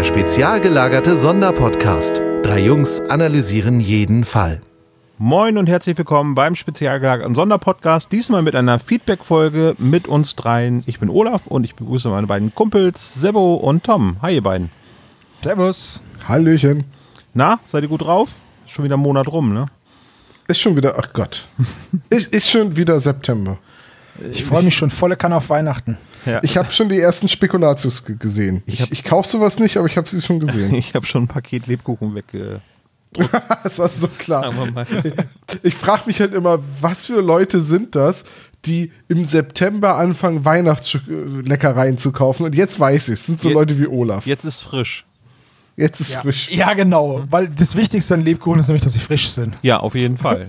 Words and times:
Der 0.00 0.06
spezial 0.06 0.62
gelagerte 0.62 1.18
Sonderpodcast. 1.18 2.22
Drei 2.42 2.60
Jungs 2.64 3.00
analysieren 3.10 3.80
jeden 3.80 4.24
Fall. 4.24 4.62
Moin 5.18 5.58
und 5.58 5.68
herzlich 5.68 5.98
willkommen 5.98 6.34
beim 6.34 6.56
spezial 6.56 7.00
gelagerten 7.00 7.34
Sonderpodcast. 7.34 8.10
Diesmal 8.10 8.40
mit 8.40 8.56
einer 8.56 8.78
Feedback-Folge 8.78 9.74
mit 9.76 10.08
uns 10.08 10.36
dreien. 10.36 10.84
Ich 10.86 11.00
bin 11.00 11.10
Olaf 11.10 11.46
und 11.46 11.64
ich 11.64 11.74
begrüße 11.74 12.08
meine 12.08 12.26
beiden 12.26 12.54
Kumpels 12.54 13.12
Sebo 13.12 13.56
und 13.56 13.84
Tom. 13.84 14.16
Hi, 14.22 14.36
ihr 14.36 14.42
beiden. 14.42 14.70
Servus. 15.44 16.02
Hallöchen. 16.26 16.84
Na, 17.34 17.60
seid 17.66 17.82
ihr 17.82 17.90
gut 17.90 18.00
drauf? 18.00 18.30
Ist 18.64 18.72
schon 18.72 18.86
wieder 18.86 18.96
ein 18.96 19.00
Monat 19.00 19.28
rum, 19.28 19.52
ne? 19.52 19.66
Ist 20.48 20.60
schon 20.60 20.78
wieder, 20.78 20.94
ach 20.98 21.12
Gott. 21.12 21.46
ist, 22.08 22.32
ist 22.32 22.48
schon 22.48 22.74
wieder 22.74 22.98
September. 23.00 23.58
Ich 24.32 24.46
freue 24.46 24.62
mich 24.62 24.74
schon 24.74 24.88
volle 24.88 25.16
Kanne 25.16 25.36
auf 25.36 25.50
Weihnachten. 25.50 25.98
Ja. 26.26 26.40
Ich 26.42 26.56
habe 26.56 26.70
schon 26.70 26.88
die 26.88 26.98
ersten 26.98 27.28
Spekulatius 27.28 28.04
gesehen. 28.04 28.62
Ich 28.66 28.80
Ich, 28.80 28.92
ich, 28.92 29.04
kaufe 29.04 29.28
sowas 29.28 29.58
nicht, 29.58 29.76
aber 29.76 29.86
ich 29.86 29.96
habe 29.96 30.08
sie 30.08 30.20
schon 30.20 30.40
gesehen. 30.40 30.74
Ich 30.80 30.94
habe 30.94 31.06
schon 31.06 31.24
ein 31.24 31.28
Paket 31.28 31.66
Lebkuchen 31.66 32.14
wegge... 32.14 32.60
das 33.64 33.78
war 33.80 33.88
so 33.88 34.06
klar. 34.06 34.54
Ich 35.64 35.74
frage 35.74 36.02
mich 36.06 36.20
halt 36.20 36.32
immer, 36.32 36.60
was 36.80 37.06
für 37.06 37.20
Leute 37.20 37.60
sind 37.60 37.96
das, 37.96 38.24
die 38.66 38.92
im 39.08 39.24
September 39.24 39.96
anfangen, 39.96 40.44
Weihnachtsleckereien 40.44 41.98
zu 41.98 42.12
kaufen. 42.12 42.44
Und 42.44 42.54
jetzt 42.54 42.78
weiß 42.78 43.08
ich, 43.08 43.14
es 43.14 43.26
sind 43.26 43.40
so 43.42 43.48
Je- 43.48 43.54
Leute 43.54 43.78
wie 43.78 43.86
Olaf. 43.88 44.26
Jetzt 44.26 44.44
ist 44.44 44.62
frisch. 44.62 45.04
Jetzt 45.76 46.00
ist 46.00 46.14
frisch. 46.14 46.50
Ja, 46.50 46.74
genau. 46.74 47.24
Weil 47.30 47.48
das 47.48 47.74
Wichtigste 47.74 48.14
an 48.14 48.20
Lebkuchen 48.20 48.60
ist 48.60 48.68
nämlich, 48.68 48.84
dass 48.84 48.92
sie 48.92 48.98
frisch 49.00 49.30
sind. 49.30 49.56
Ja, 49.62 49.80
auf 49.80 49.94
jeden 49.94 50.18
Fall. 50.18 50.48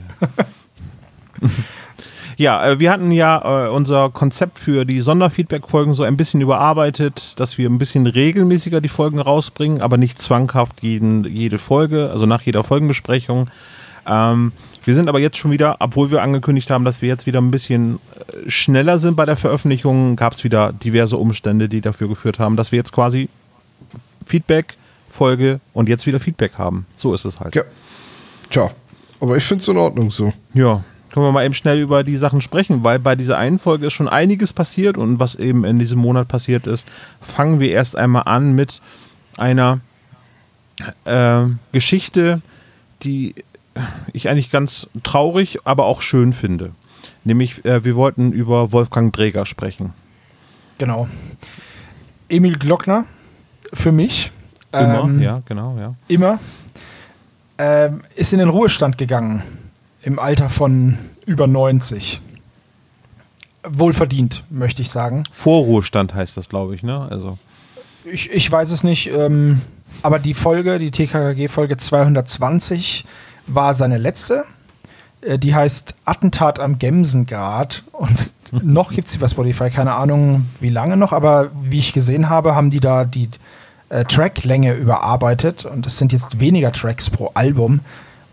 Ja, 2.42 2.68
äh, 2.68 2.80
wir 2.80 2.92
hatten 2.92 3.12
ja 3.12 3.68
äh, 3.68 3.70
unser 3.70 4.10
Konzept 4.10 4.58
für 4.58 4.84
die 4.84 5.00
Sonderfeedback-Folgen 5.00 5.94
so 5.94 6.04
ein 6.04 6.18
bisschen 6.18 6.42
überarbeitet, 6.42 7.40
dass 7.40 7.60
wir 7.60 7.70
ein 7.70 7.78
bisschen 7.78 8.08
regelmäßiger 8.08 8.82
die 8.82 8.90
Folgen 8.90 9.20
rausbringen, 9.20 9.80
aber 9.82 9.98
nicht 9.98 10.20
zwanghaft 10.20 10.82
jeden, 10.82 11.24
jede 11.24 11.60
Folge, 11.60 12.10
also 12.10 12.26
nach 12.26 12.42
jeder 12.42 12.64
Folgenbesprechung. 12.64 13.52
Ähm, 14.08 14.54
wir 14.84 14.96
sind 14.96 15.08
aber 15.08 15.20
jetzt 15.20 15.38
schon 15.38 15.52
wieder, 15.52 15.78
obwohl 15.80 16.10
wir 16.10 16.24
angekündigt 16.24 16.72
haben, 16.72 16.84
dass 16.84 17.04
wir 17.04 17.10
jetzt 17.10 17.28
wieder 17.28 17.40
ein 17.40 17.52
bisschen 17.52 18.00
äh, 18.18 18.50
schneller 18.50 18.98
sind 18.98 19.16
bei 19.16 19.26
der 19.26 19.38
Veröffentlichung, 19.38 20.16
gab 20.16 20.34
es 20.34 20.44
wieder 20.44 20.74
diverse 20.74 21.18
Umstände, 21.18 21.70
die 21.70 21.82
dafür 21.82 22.08
geführt 22.08 22.40
haben, 22.40 22.56
dass 22.56 22.72
wir 22.72 22.78
jetzt 22.78 22.92
quasi 22.92 23.30
Feedback, 24.26 24.78
Folge 25.12 25.60
und 25.74 25.88
jetzt 25.88 26.08
wieder 26.08 26.20
Feedback 26.20 26.58
haben. 26.58 26.88
So 26.96 27.14
ist 27.14 27.26
es 27.26 27.40
halt. 27.40 27.54
Ja. 27.54 27.64
Tja, 28.50 28.72
aber 29.20 29.38
ich 29.38 29.44
finde 29.44 29.62
es 29.62 29.68
in 29.68 29.78
Ordnung 29.78 30.10
so. 30.10 30.34
Ja, 30.56 30.84
können 31.12 31.26
wir 31.26 31.32
mal 31.32 31.46
eben 31.46 31.54
schnell 31.54 31.80
über 31.80 32.04
die 32.04 32.18
Sachen 32.18 32.42
sprechen, 32.42 32.84
weil 32.84 33.00
bei 33.00 33.16
dieser 33.16 33.38
einen 33.38 33.60
Folge 33.60 33.88
ist 33.88 33.94
schon 33.94 34.08
einiges 34.08 34.54
passiert 34.54 34.98
und 34.98 35.20
was 35.20 35.36
eben 35.36 35.66
in 35.66 35.80
diesem 35.80 36.00
Monat 36.00 36.28
passiert 36.28 36.68
ist, 36.68 36.88
fangen 37.20 37.60
wir 37.60 37.72
erst 37.72 37.98
einmal 37.98 38.24
an 38.26 38.54
mit 38.54 38.82
einer 39.38 39.80
äh, 41.06 41.44
Geschichte, 41.72 42.42
die 43.04 43.36
ich 44.14 44.30
eigentlich 44.30 44.52
ganz 44.52 44.88
traurig, 45.04 45.60
aber 45.66 45.86
auch 45.86 46.02
schön 46.02 46.34
finde. 46.34 46.72
Nämlich, 47.24 47.64
äh, 47.66 47.84
wir 47.84 47.96
wollten 47.96 48.32
über 48.32 48.72
Wolfgang 48.72 49.14
Dräger 49.14 49.46
sprechen. 49.46 49.94
Genau. 50.78 51.08
Emil 52.30 52.58
Glockner, 52.58 53.06
für 53.74 53.92
mich. 53.92 54.32
Immer, 54.72 55.04
ähm, 55.04 55.22
ja, 55.22 55.42
genau, 55.46 55.78
ja. 55.78 55.96
Immer. 56.08 56.40
Ähm, 57.58 58.02
ist 58.16 58.34
in 58.34 58.40
den 58.40 58.50
Ruhestand 58.50 58.98
gegangen. 58.98 59.44
Im 60.02 60.18
Alter 60.18 60.50
von 60.50 60.98
über 61.26 61.48
90. 61.48 62.22
Wohlverdient, 63.64 64.44
möchte 64.50 64.82
ich 64.82 64.90
sagen. 64.90 65.24
Vorruhestand 65.32 66.14
heißt 66.16 66.36
das, 66.38 66.50
glaube 66.50 66.76
ich, 66.76 66.84
ne? 66.84 67.08
Also, 67.10 67.38
Ich, 68.06 68.32
ich 68.32 68.52
weiß 68.52 68.72
es 68.72 68.84
nicht, 68.84 69.12
ähm, 69.12 69.62
aber 70.02 70.18
die 70.18 70.34
Folge, 70.34 70.80
die 70.80 70.90
TKKG-Folge 70.90 71.78
220, 71.78 73.06
war 73.48 73.74
seine 73.74 73.98
letzte. 73.98 74.46
Äh, 75.22 75.38
die 75.40 75.56
heißt 75.56 75.96
Attentat 76.06 76.60
am 76.60 76.80
Gemsengrad. 76.80 77.84
Und 77.92 78.32
noch 78.64 78.92
gibt 78.92 79.08
es 79.08 79.14
sie 79.14 79.20
bei 79.20 79.28
Spotify, 79.28 79.70
keine 79.70 79.94
Ahnung 79.94 80.48
wie 80.60 80.70
lange 80.70 80.98
noch, 80.98 81.14
aber 81.14 81.52
wie 81.54 81.80
ich 81.80 81.94
gesehen 81.94 82.30
habe, 82.30 82.56
haben 82.56 82.70
die 82.70 82.80
da 82.80 83.06
die 83.06 83.30
äh, 83.90 84.06
Tracklänge 84.06 84.74
überarbeitet. 84.74 85.66
Und 85.66 85.86
es 85.86 85.98
sind 85.98 86.12
jetzt 86.12 86.40
weniger 86.40 86.72
Tracks 86.72 87.10
pro 87.10 87.32
Album. 87.34 87.82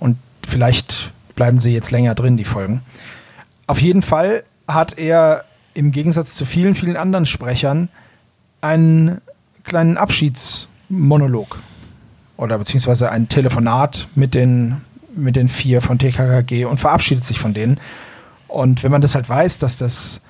Und 0.00 0.16
vielleicht 0.46 1.12
bleiben 1.38 1.60
sie 1.60 1.72
jetzt 1.72 1.92
länger 1.92 2.16
drin, 2.16 2.36
die 2.36 2.44
Folgen. 2.44 2.82
Auf 3.68 3.80
jeden 3.80 4.02
Fall 4.02 4.42
hat 4.66 4.98
er 4.98 5.44
im 5.72 5.92
Gegensatz 5.92 6.34
zu 6.34 6.44
vielen, 6.44 6.74
vielen 6.74 6.96
anderen 6.96 7.26
Sprechern 7.26 7.88
einen 8.60 9.20
kleinen 9.62 9.96
Abschiedsmonolog 9.96 11.60
oder 12.36 12.58
beziehungsweise 12.58 13.12
ein 13.12 13.28
Telefonat 13.28 14.08
mit 14.16 14.34
den, 14.34 14.78
mit 15.14 15.36
den 15.36 15.48
vier 15.48 15.80
von 15.80 16.00
TKKG 16.00 16.64
und 16.64 16.78
verabschiedet 16.78 17.24
sich 17.24 17.38
von 17.38 17.54
denen. 17.54 17.78
Und 18.48 18.82
wenn 18.82 18.90
man 18.90 19.00
das 19.00 19.14
halt 19.14 19.28
weiß, 19.28 19.60
dass 19.60 19.76
das 19.76 20.20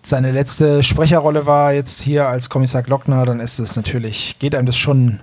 seine 0.00 0.30
letzte 0.30 0.82
Sprecherrolle 0.82 1.44
war 1.44 1.74
jetzt 1.74 2.00
hier 2.00 2.26
als 2.26 2.48
Kommissar 2.48 2.82
Glockner, 2.82 3.26
dann 3.26 3.40
ist 3.40 3.58
es 3.58 3.76
natürlich, 3.76 4.38
geht 4.38 4.54
einem 4.54 4.64
das 4.64 4.78
schon, 4.78 5.20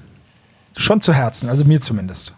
schon 0.78 1.02
zu 1.02 1.16
Herzen, 1.16 1.50
also 1.50 1.66
mir 1.66 1.82
zumindest. 1.82 2.36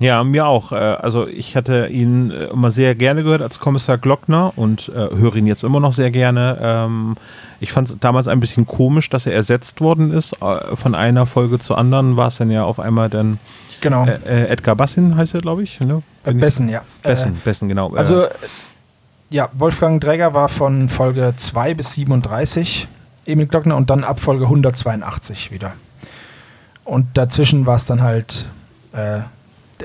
Ja, 0.00 0.24
mir 0.24 0.46
auch. 0.46 0.72
Äh, 0.72 0.76
Also 0.76 1.26
ich 1.28 1.56
hatte 1.56 1.86
ihn 1.86 2.30
äh, 2.30 2.46
immer 2.46 2.70
sehr 2.70 2.94
gerne 2.94 3.22
gehört 3.22 3.42
als 3.42 3.60
Kommissar 3.60 3.96
Glockner 3.98 4.52
und 4.56 4.88
äh, 4.88 5.14
höre 5.14 5.36
ihn 5.36 5.46
jetzt 5.46 5.62
immer 5.64 5.78
noch 5.80 5.92
sehr 5.92 6.10
gerne. 6.10 6.58
Ähm, 6.60 7.16
ich 7.60 7.70
fand 7.72 7.88
es 7.88 7.98
damals 8.00 8.26
ein 8.28 8.40
bisschen 8.40 8.66
komisch, 8.66 9.08
dass 9.08 9.26
er 9.26 9.34
ersetzt 9.34 9.80
worden 9.80 10.12
ist. 10.12 10.36
Von 10.74 10.94
einer 10.94 11.26
Folge 11.26 11.58
zur 11.60 11.78
anderen 11.78 12.16
war 12.16 12.28
es 12.28 12.36
dann 12.36 12.50
ja 12.50 12.64
auf 12.64 12.80
einmal 12.80 13.08
dann 13.08 13.38
Genau. 13.80 14.06
äh, 14.06 14.46
Edgar 14.48 14.76
Bassin 14.76 15.16
heißt 15.16 15.34
er, 15.34 15.40
glaube 15.42 15.62
ich. 15.62 15.78
Ne? 15.80 16.02
Bessen, 16.24 16.68
ja. 16.68 16.82
Bessen, 17.02 17.32
Äh, 17.32 17.38
Bessen, 17.44 17.68
genau. 17.68 17.94
Also, 17.94 18.26
ja, 19.30 19.48
Wolfgang 19.54 20.00
Dräger 20.00 20.32
war 20.34 20.48
von 20.48 20.88
Folge 20.88 21.34
2 21.36 21.74
bis 21.74 21.94
37 21.94 22.88
Emil 23.26 23.46
Glockner 23.46 23.76
und 23.76 23.90
dann 23.90 24.02
ab 24.04 24.20
Folge 24.20 24.44
182 24.44 25.50
wieder. 25.52 25.72
Und 26.84 27.06
dazwischen 27.16 27.64
war 27.66 27.76
es 27.76 27.86
dann 27.86 28.02
halt 28.02 28.48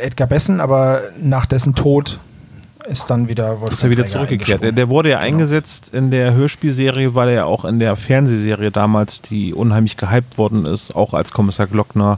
Edgar 0.02 0.28
Bessen, 0.28 0.60
aber 0.62 1.02
nach 1.22 1.46
dessen 1.46 1.76
Tod 1.76 2.20
ist 2.90 3.10
dann 3.10 3.28
wieder 3.28 3.60
Wolfgang 3.62 3.74
ist 3.74 3.84
er 3.84 3.90
wieder 3.92 4.06
zurückgekehrt. 4.08 4.64
Der, 4.64 4.72
der 4.72 4.90
wurde 4.90 5.10
ja 5.10 5.20
Genau. 5.20 5.28
eingesetzt 5.28 5.90
in 5.94 6.10
der 6.12 6.34
Hörspielserie, 6.34 7.14
weil 7.14 7.30
er 7.30 7.34
ja 7.36 7.46
auch 7.46 7.66
in 7.66 7.80
der 7.80 7.96
Fernsehserie 7.96 8.72
damals, 8.72 9.22
die 9.22 9.54
unheimlich 9.54 9.96
gehypt 9.98 10.38
worden 10.38 10.66
ist, 10.66 10.96
auch 10.96 11.14
als 11.14 11.32
Kommissar 11.32 11.68
Glockner 11.68 12.18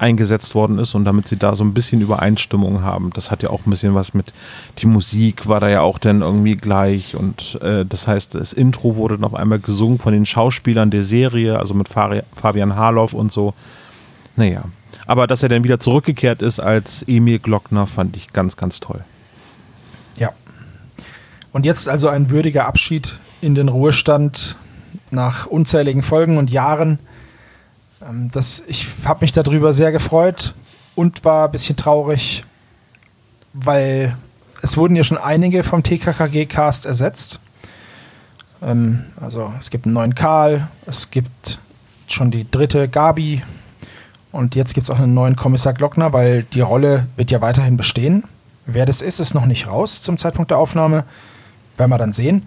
eingesetzt 0.00 0.54
worden 0.54 0.78
ist 0.78 0.94
und 0.94 1.04
damit 1.04 1.26
sie 1.28 1.36
da 1.36 1.56
so 1.56 1.64
ein 1.64 1.74
bisschen 1.74 2.00
Übereinstimmung 2.00 2.82
haben. 2.82 3.10
Das 3.14 3.30
hat 3.30 3.42
ja 3.42 3.50
auch 3.50 3.66
ein 3.66 3.70
bisschen 3.70 3.94
was 3.94 4.14
mit, 4.14 4.32
die 4.78 4.86
Musik 4.86 5.48
war 5.48 5.58
da 5.60 5.68
ja 5.68 5.80
auch 5.80 5.98
dann 5.98 6.22
irgendwie 6.22 6.56
gleich 6.56 7.16
und 7.16 7.58
äh, 7.62 7.84
das 7.84 8.06
heißt, 8.06 8.36
das 8.36 8.52
Intro 8.52 8.94
wurde 8.96 9.16
dann 9.16 9.24
auf 9.24 9.34
einmal 9.34 9.58
gesungen 9.58 9.98
von 9.98 10.12
den 10.12 10.24
Schauspielern 10.24 10.90
der 10.90 11.02
Serie, 11.02 11.58
also 11.58 11.74
mit 11.74 11.88
Fabian 11.88 12.76
Harloff 12.76 13.12
und 13.12 13.32
so. 13.32 13.54
Naja, 14.36 14.62
aber 15.08 15.26
dass 15.26 15.42
er 15.42 15.48
dann 15.48 15.64
wieder 15.64 15.80
zurückgekehrt 15.80 16.42
ist 16.42 16.60
als 16.60 17.02
Emil 17.08 17.38
Glockner, 17.38 17.86
fand 17.86 18.14
ich 18.14 18.34
ganz, 18.34 18.58
ganz 18.58 18.78
toll. 18.78 19.02
Ja. 20.16 20.32
Und 21.50 21.64
jetzt 21.64 21.88
also 21.88 22.08
ein 22.08 22.28
würdiger 22.28 22.66
Abschied 22.66 23.18
in 23.40 23.54
den 23.54 23.68
Ruhestand 23.68 24.54
nach 25.10 25.46
unzähligen 25.46 26.02
Folgen 26.02 26.36
und 26.36 26.50
Jahren. 26.50 26.98
Ähm, 28.06 28.30
das, 28.32 28.62
ich 28.66 28.86
habe 29.04 29.22
mich 29.22 29.32
darüber 29.32 29.72
sehr 29.72 29.92
gefreut 29.92 30.54
und 30.94 31.24
war 31.24 31.46
ein 31.46 31.52
bisschen 31.52 31.76
traurig, 31.76 32.44
weil 33.54 34.14
es 34.60 34.76
wurden 34.76 34.94
ja 34.94 35.04
schon 35.04 35.16
einige 35.16 35.64
vom 35.64 35.82
TKKG-Cast 35.82 36.84
ersetzt. 36.84 37.40
Ähm, 38.60 39.06
also 39.18 39.54
es 39.58 39.70
gibt 39.70 39.86
einen 39.86 39.94
neuen 39.94 40.14
Karl, 40.14 40.68
es 40.84 41.10
gibt 41.10 41.58
schon 42.08 42.30
die 42.30 42.48
dritte 42.50 42.88
Gabi 42.88 43.42
und 44.32 44.54
jetzt 44.54 44.74
gibt 44.74 44.84
es 44.84 44.90
auch 44.90 44.98
einen 44.98 45.14
neuen 45.14 45.36
Kommissar 45.36 45.72
Glockner, 45.72 46.12
weil 46.12 46.42
die 46.42 46.60
Rolle 46.60 47.06
wird 47.16 47.30
ja 47.30 47.40
weiterhin 47.40 47.76
bestehen. 47.76 48.24
Wer 48.66 48.84
das 48.86 49.00
ist, 49.02 49.18
ist 49.20 49.34
noch 49.34 49.46
nicht 49.46 49.66
raus 49.66 50.02
zum 50.02 50.18
Zeitpunkt 50.18 50.50
der 50.50 50.58
Aufnahme. 50.58 51.04
Werden 51.76 51.90
wir 51.90 51.98
dann 51.98 52.12
sehen. 52.12 52.46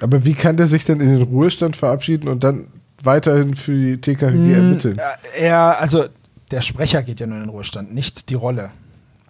Aber 0.00 0.24
wie 0.24 0.34
kann 0.34 0.56
der 0.56 0.68
sich 0.68 0.84
denn 0.84 1.00
in 1.00 1.08
den 1.14 1.22
Ruhestand 1.22 1.76
verabschieden 1.76 2.28
und 2.28 2.42
dann 2.44 2.66
weiterhin 3.02 3.54
für 3.54 3.72
die 3.72 4.00
TKG 4.00 4.52
ermitteln? 4.52 4.98
Äh, 4.98 5.46
Er, 5.46 5.80
also 5.80 6.04
der 6.50 6.60
Sprecher 6.60 7.02
geht 7.02 7.20
ja 7.20 7.26
nur 7.26 7.38
in 7.38 7.44
den 7.44 7.50
Ruhestand, 7.50 7.94
nicht 7.94 8.28
die 8.28 8.34
Rolle. 8.34 8.70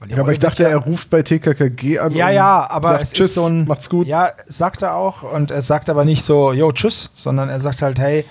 Die 0.04 0.14
Ja, 0.14 0.20
aber 0.20 0.32
ich 0.32 0.40
dachte, 0.40 0.64
wird 0.64 0.72
er 0.72 0.78
ruft 0.78 1.10
bei 1.10 1.22
TKKG 1.22 2.00
an. 2.00 2.12
Ja, 2.12 2.26
und 2.28 2.34
ja, 2.34 2.70
aber 2.70 2.88
sagt, 2.88 3.02
es 3.02 3.12
Tschüss, 3.12 3.26
ist 3.26 3.34
so 3.34 3.46
ein. 3.46 3.66
macht's 3.66 3.88
gut. 3.88 4.08
Ja, 4.08 4.30
sagt 4.46 4.82
er 4.82 4.96
auch. 4.96 5.22
Und 5.22 5.52
er 5.52 5.62
sagt 5.62 5.88
aber 5.88 6.04
nicht 6.04 6.24
so, 6.24 6.52
yo, 6.52 6.72
tschüss, 6.72 7.10
sondern 7.14 7.48
er 7.48 7.60
sagt 7.60 7.82
halt, 7.82 8.00
hey, 8.00 8.24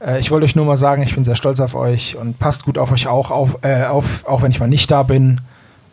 äh, 0.00 0.20
ich 0.20 0.30
wollte 0.30 0.44
euch 0.44 0.56
nur 0.56 0.64
mal 0.64 0.76
sagen, 0.76 1.02
ich 1.02 1.14
bin 1.14 1.24
sehr 1.24 1.36
stolz 1.36 1.60
auf 1.60 1.74
euch 1.74 2.16
und 2.16 2.38
passt 2.38 2.64
gut 2.64 2.78
auf 2.78 2.92
euch 2.92 3.06
auch, 3.06 3.30
auf, 3.30 3.58
äh, 3.62 3.84
auf 3.84 4.26
auch 4.26 4.42
wenn 4.42 4.50
ich 4.50 4.60
mal 4.60 4.68
nicht 4.68 4.90
da 4.90 5.02
bin 5.02 5.40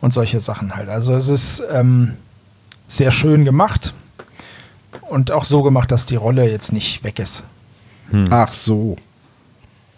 und 0.00 0.12
solche 0.12 0.40
Sachen 0.40 0.76
halt. 0.76 0.88
Also 0.88 1.14
es 1.14 1.28
ist 1.28 1.62
ähm, 1.70 2.14
sehr 2.86 3.10
schön 3.10 3.44
gemacht 3.44 3.94
und 5.08 5.30
auch 5.30 5.44
so 5.44 5.62
gemacht, 5.62 5.90
dass 5.90 6.06
die 6.06 6.16
Rolle 6.16 6.48
jetzt 6.50 6.72
nicht 6.72 7.04
weg 7.04 7.18
ist. 7.18 7.44
Ach 8.30 8.52
so. 8.52 8.96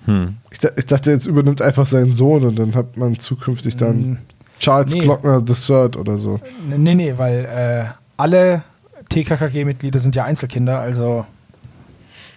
Hm. 0.07 0.37
Ich, 0.51 0.59
ich, 0.77 0.87
dachte, 0.87 1.11
jetzt 1.11 1.27
übernimmt 1.27 1.61
einfach 1.61 1.87
seinen 1.87 2.13
Sohn 2.13 2.45
und 2.45 2.59
dann 2.59 2.75
hat 2.75 2.97
man 2.97 3.19
zukünftig 3.19 3.77
dann 3.77 3.95
hm. 3.95 4.19
Charles 4.59 4.95
nee. 4.95 5.01
Glockner 5.01 5.45
III 5.47 5.99
oder 5.99 6.19
so. 6.19 6.41
Nee, 6.69 6.95
nee, 6.95 7.15
weil 7.17 7.45
äh, 7.45 7.93
alle 8.17 8.63
TKKG-Mitglieder 9.11 10.01
sind 10.01 10.17
ja 10.17 10.25
Einzelkinder, 10.25 10.79
also 10.79 11.27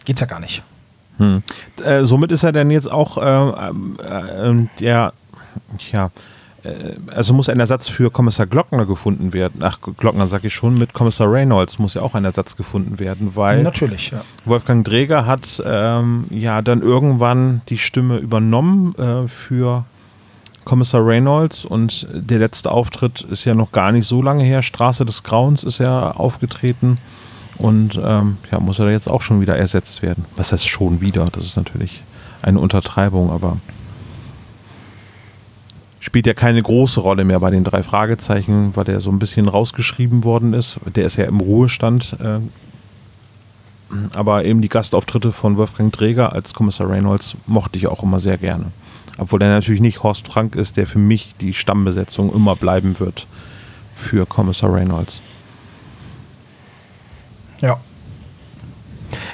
geht's 0.05 0.21
ja 0.21 0.27
gar 0.27 0.39
nicht. 0.39 0.63
Hm. 1.21 1.43
Äh, 1.85 2.03
somit 2.03 2.31
ist 2.31 2.41
er 2.41 2.51
dann 2.51 2.71
jetzt 2.71 2.91
auch 2.91 3.17
äh, 3.17 3.69
äh, 3.69 4.67
der, 4.79 5.13
ja, 5.91 6.09
äh, 6.63 6.95
also 7.13 7.35
muss 7.35 7.47
ein 7.47 7.59
Ersatz 7.59 7.89
für 7.89 8.09
Kommissar 8.09 8.47
Glockner 8.47 8.87
gefunden 8.87 9.31
werden. 9.31 9.61
Ach, 9.61 9.77
Glockner 9.97 10.27
sag 10.27 10.43
ich 10.45 10.55
schon, 10.55 10.79
mit 10.79 10.93
Kommissar 10.93 11.31
Reynolds 11.31 11.77
muss 11.77 11.93
ja 11.93 12.01
auch 12.01 12.15
ein 12.15 12.25
Ersatz 12.25 12.57
gefunden 12.57 12.97
werden, 12.97 13.35
weil 13.35 13.61
Natürlich, 13.61 14.09
ja. 14.09 14.23
Wolfgang 14.45 14.83
Dreger 14.83 15.27
hat 15.27 15.61
ähm, 15.63 16.25
ja 16.31 16.63
dann 16.63 16.81
irgendwann 16.81 17.61
die 17.69 17.77
Stimme 17.77 18.17
übernommen 18.17 18.95
äh, 18.95 19.27
für 19.27 19.85
Kommissar 20.65 21.05
Reynolds 21.05 21.65
und 21.65 22.07
der 22.13 22.39
letzte 22.39 22.71
Auftritt 22.71 23.21
ist 23.21 23.45
ja 23.45 23.53
noch 23.53 23.71
gar 23.71 23.91
nicht 23.91 24.07
so 24.07 24.23
lange 24.23 24.43
her. 24.43 24.63
Straße 24.63 25.05
des 25.05 25.21
Grauens 25.21 25.63
ist 25.63 25.77
ja 25.77 26.11
aufgetreten. 26.11 26.97
Und 27.61 27.99
ähm, 28.03 28.37
ja, 28.51 28.59
muss 28.59 28.79
er 28.79 28.89
jetzt 28.89 29.07
auch 29.07 29.21
schon 29.21 29.39
wieder 29.39 29.55
ersetzt 29.55 30.01
werden. 30.01 30.25
Was 30.35 30.51
heißt 30.51 30.67
schon 30.67 30.99
wieder? 30.99 31.27
Das 31.31 31.45
ist 31.45 31.57
natürlich 31.57 32.01
eine 32.41 32.59
Untertreibung, 32.59 33.29
aber 33.29 33.57
spielt 35.99 36.25
ja 36.25 36.33
keine 36.33 36.61
große 36.61 36.99
Rolle 36.99 37.23
mehr 37.23 37.39
bei 37.39 37.51
den 37.51 37.63
drei 37.63 37.83
Fragezeichen, 37.83 38.75
weil 38.75 38.85
der 38.85 38.99
so 38.99 39.11
ein 39.11 39.19
bisschen 39.19 39.47
rausgeschrieben 39.47 40.23
worden 40.23 40.53
ist. 40.53 40.79
Der 40.95 41.05
ist 41.05 41.17
ja 41.17 41.25
im 41.25 41.39
Ruhestand. 41.39 42.17
Äh, 42.19 42.39
aber 44.13 44.45
eben 44.45 44.61
die 44.61 44.69
Gastauftritte 44.69 45.31
von 45.31 45.57
Wolfgang 45.57 45.93
Träger 45.93 46.33
als 46.33 46.53
Kommissar 46.53 46.89
Reynolds 46.89 47.35
mochte 47.45 47.77
ich 47.77 47.87
auch 47.87 48.01
immer 48.01 48.19
sehr 48.19 48.37
gerne. 48.37 48.65
Obwohl 49.17 49.41
er 49.41 49.49
natürlich 49.49 49.81
nicht 49.81 50.01
Horst 50.01 50.27
Frank 50.27 50.55
ist, 50.55 50.77
der 50.77 50.87
für 50.87 50.97
mich 50.97 51.35
die 51.39 51.53
Stammbesetzung 51.53 52.33
immer 52.33 52.55
bleiben 52.55 52.99
wird 52.99 53.27
für 53.95 54.25
Kommissar 54.25 54.73
Reynolds. 54.73 55.21
Ja. 57.61 57.79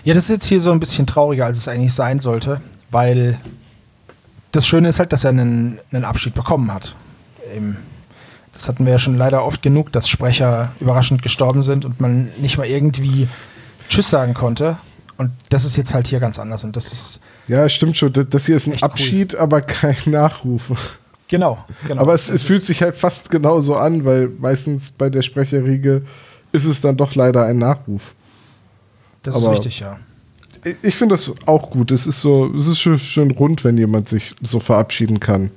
Ja, 0.04 0.14
das 0.14 0.26
ist 0.26 0.30
jetzt 0.30 0.46
hier 0.46 0.62
so 0.62 0.72
ein 0.72 0.80
bisschen 0.80 1.08
trauriger, 1.08 1.46
als 1.46 1.58
es 1.58 1.68
eigentlich 1.68 1.94
sein 1.94 2.20
sollte, 2.20 2.62
weil 2.92 3.40
das 4.52 4.66
Schöne 4.66 4.90
ist 4.90 5.00
halt, 5.00 5.14
dass 5.14 5.24
er 5.24 5.32
einen, 5.32 5.80
einen 5.92 6.06
Abschied 6.06 6.34
bekommen 6.34 6.74
hat. 6.74 6.96
Das 8.54 8.68
hatten 8.68 8.86
wir 8.86 8.94
ja 8.94 9.00
schon 9.00 9.18
leider 9.18 9.46
oft 9.46 9.62
genug, 9.62 9.92
dass 9.92 10.10
Sprecher 10.10 10.72
überraschend 10.80 11.22
gestorben 11.22 11.62
sind 11.62 11.86
und 11.86 12.02
man 12.02 12.32
nicht 12.40 12.58
mal 12.58 12.66
irgendwie 12.66 13.28
Tschüss 13.88 14.10
sagen 14.10 14.34
konnte. 14.34 14.78
Und 15.18 15.32
das 15.50 15.66
ist 15.66 15.78
jetzt 15.78 15.94
halt 15.94 16.08
hier 16.08 16.20
ganz 16.20 16.40
anders. 16.40 16.64
Und 16.64 16.76
das 16.76 16.94
ist. 16.94 17.22
Ja, 17.48 17.68
stimmt 17.70 17.98
schon. 17.98 18.14
Das 18.30 18.46
hier 18.46 18.56
ist 18.56 18.68
ein 18.68 18.82
Abschied, 18.82 19.34
cool. 19.34 19.40
aber 19.40 19.62
kein 19.62 19.98
Nachruf. 20.06 20.72
Genau, 21.28 21.64
genau. 21.88 22.02
Aber 22.02 22.14
es, 22.14 22.30
es 22.30 22.44
fühlt 22.44 22.62
sich 22.62 22.82
halt 22.82 22.96
fast 22.96 23.30
genauso 23.30 23.76
an, 23.76 24.06
weil 24.06 24.30
meistens 24.40 24.92
bei 24.92 25.10
der 25.10 25.22
Sprecherriege 25.22 26.04
ist 26.52 26.66
es 26.66 26.82
dann 26.82 26.98
doch 26.98 27.16
leider 27.16 27.46
ein 27.46 27.58
Nachruf. 27.58 28.14
Das 29.24 29.36
Aber 29.36 29.54
ist 29.54 29.60
richtig, 29.60 29.80
ja. 29.80 30.00
Ich 30.82 30.96
finde 30.96 31.14
das 31.14 31.34
auch 31.46 31.70
gut. 31.70 31.92
Es 31.92 32.08
ist 32.08 32.20
so, 32.20 32.54
es 32.54 32.68
ist 32.68 32.80
schön, 32.80 33.00
schön, 33.00 33.32
rund, 33.32 33.64
wenn 33.64 33.78
jemand 33.78 34.08
sich 34.08 34.36
so 34.42 34.60
verabschieden 34.60 35.20
kann. 35.20 35.52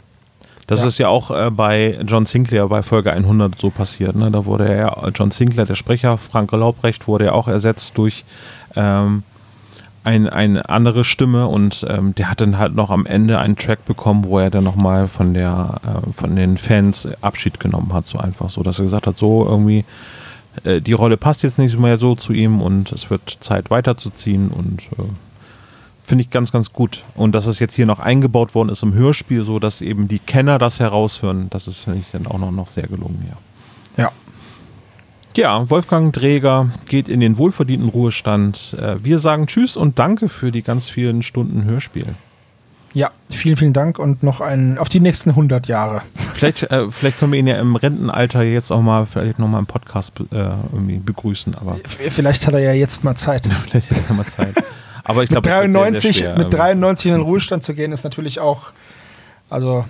Das 0.66 0.82
ja. 0.82 0.86
ist 0.86 0.98
ja 0.98 1.08
auch 1.08 1.30
äh, 1.30 1.50
bei 1.50 1.98
John 2.06 2.26
Sinclair 2.26 2.68
bei 2.68 2.82
Folge 2.82 3.12
100 3.12 3.58
so 3.58 3.70
passiert. 3.70 4.14
Ne? 4.14 4.30
Da 4.30 4.44
wurde 4.44 4.76
ja 4.76 5.08
John 5.14 5.32
Sinclair, 5.32 5.66
der 5.66 5.74
Sprecher, 5.74 6.16
Frank 6.16 6.52
Laubrecht, 6.52 7.08
wurde 7.08 7.26
ja 7.26 7.32
auch 7.32 7.48
ersetzt 7.48 7.98
durch 7.98 8.24
ähm, 8.76 9.24
ein, 10.04 10.28
eine 10.28 10.68
andere 10.68 11.04
Stimme 11.04 11.48
und 11.48 11.84
ähm, 11.88 12.14
der 12.14 12.30
hat 12.30 12.40
dann 12.40 12.58
halt 12.58 12.74
noch 12.74 12.90
am 12.90 13.04
Ende 13.04 13.38
einen 13.38 13.56
Track 13.56 13.84
bekommen, 13.84 14.24
wo 14.24 14.38
er 14.38 14.50
dann 14.50 14.64
nochmal 14.64 15.08
von 15.08 15.34
der 15.34 15.80
äh, 15.84 16.12
von 16.12 16.36
den 16.36 16.56
Fans 16.56 17.08
Abschied 17.20 17.60
genommen 17.60 17.92
hat, 17.92 18.06
so 18.06 18.18
einfach 18.18 18.48
so, 18.48 18.62
dass 18.62 18.78
er 18.78 18.84
gesagt 18.84 19.06
hat, 19.06 19.18
so 19.18 19.44
irgendwie 19.46 19.84
äh, 20.64 20.80
die 20.80 20.92
Rolle 20.92 21.16
passt 21.16 21.42
jetzt 21.42 21.58
nicht 21.58 21.78
mehr 21.78 21.98
so 21.98 22.14
zu 22.14 22.32
ihm 22.32 22.60
und 22.60 22.92
es 22.92 23.10
wird 23.10 23.38
Zeit 23.40 23.70
weiterzuziehen 23.70 24.48
und 24.48 24.82
äh, 24.98 25.02
finde 26.04 26.24
ich 26.24 26.30
ganz, 26.30 26.52
ganz 26.52 26.72
gut. 26.72 27.04
Und 27.14 27.34
dass 27.34 27.46
es 27.46 27.58
jetzt 27.58 27.74
hier 27.74 27.86
noch 27.86 28.00
eingebaut 28.00 28.54
worden 28.54 28.68
ist 28.68 28.82
im 28.82 28.94
Hörspiel, 28.94 29.42
so 29.42 29.58
dass 29.58 29.80
eben 29.80 30.08
die 30.08 30.18
Kenner 30.18 30.58
das 30.58 30.80
heraushören, 30.80 31.48
das 31.50 31.68
ist, 31.68 31.82
finde 31.82 32.00
ich, 32.00 32.10
dann 32.10 32.26
auch 32.26 32.38
noch, 32.38 32.50
noch 32.50 32.68
sehr 32.68 32.86
gelungen, 32.86 33.24
ja. 33.28 34.04
Ja. 34.04 34.12
Ja, 35.36 35.70
Wolfgang 35.70 36.12
Träger 36.12 36.70
geht 36.86 37.08
in 37.08 37.20
den 37.20 37.38
wohlverdienten 37.38 37.88
Ruhestand. 37.88 38.74
Äh, 38.78 38.96
wir 39.04 39.20
sagen 39.20 39.46
Tschüss 39.46 39.76
und 39.76 39.98
danke 39.98 40.28
für 40.28 40.50
die 40.50 40.62
ganz 40.62 40.88
vielen 40.88 41.22
Stunden 41.22 41.64
Hörspiel. 41.64 42.16
Ja, 42.92 43.10
vielen, 43.30 43.56
vielen 43.56 43.72
Dank 43.72 43.98
und 43.98 44.22
noch 44.22 44.40
ein, 44.40 44.76
auf 44.78 44.88
die 44.88 44.98
nächsten 45.00 45.30
100 45.30 45.68
Jahre. 45.68 46.02
Vielleicht, 46.34 46.64
äh, 46.64 46.90
vielleicht 46.90 47.18
können 47.20 47.32
wir 47.32 47.38
ihn 47.38 47.46
ja 47.46 47.58
im 47.58 47.76
Rentenalter 47.76 48.42
jetzt 48.42 48.72
auch 48.72 48.80
mal, 48.80 49.06
vielleicht 49.06 49.38
noch 49.38 49.46
mal 49.46 49.60
im 49.60 49.66
Podcast 49.66 50.18
äh, 50.20 50.24
irgendwie 50.72 50.98
begrüßen. 50.98 51.54
Aber 51.54 51.76
vielleicht 51.86 52.46
hat 52.46 52.54
er 52.54 52.60
ja 52.60 52.72
jetzt 52.72 53.04
mal 53.04 53.14
Zeit. 53.14 53.46
vielleicht 53.68 53.90
hat 53.90 53.98
er 54.08 54.14
mal 54.14 54.26
Zeit. 54.26 54.54
Aber 55.04 55.22
ich 55.22 55.28
glaube, 55.28 55.48
mit 55.48 55.56
93, 55.56 56.16
sehr, 56.16 56.26
sehr 56.26 56.38
mit 56.38 56.52
93 56.52 57.10
in 57.12 57.18
den 57.18 57.22
Ruhestand 57.26 57.62
zu 57.62 57.74
gehen, 57.74 57.92
ist 57.92 58.02
natürlich 58.04 58.40
auch, 58.40 58.72
also 59.48 59.84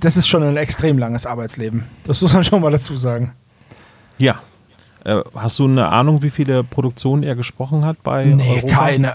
das 0.00 0.16
ist 0.16 0.28
schon 0.28 0.42
ein 0.42 0.56
extrem 0.56 0.98
langes 0.98 1.26
Arbeitsleben. 1.26 1.84
Das 2.04 2.20
muss 2.22 2.32
man 2.32 2.44
schon 2.44 2.60
mal 2.60 2.70
dazu 2.70 2.96
sagen. 2.96 3.32
Ja, 4.18 4.40
äh, 5.04 5.20
hast 5.34 5.58
du 5.58 5.64
eine 5.64 5.88
Ahnung, 5.88 6.22
wie 6.22 6.30
viele 6.30 6.62
Produktionen 6.64 7.22
er 7.22 7.34
gesprochen 7.34 7.84
hat 7.84 8.02
bei 8.02 8.24
Nee, 8.24 8.62
Europa? 8.62 8.74
keine. 8.86 9.08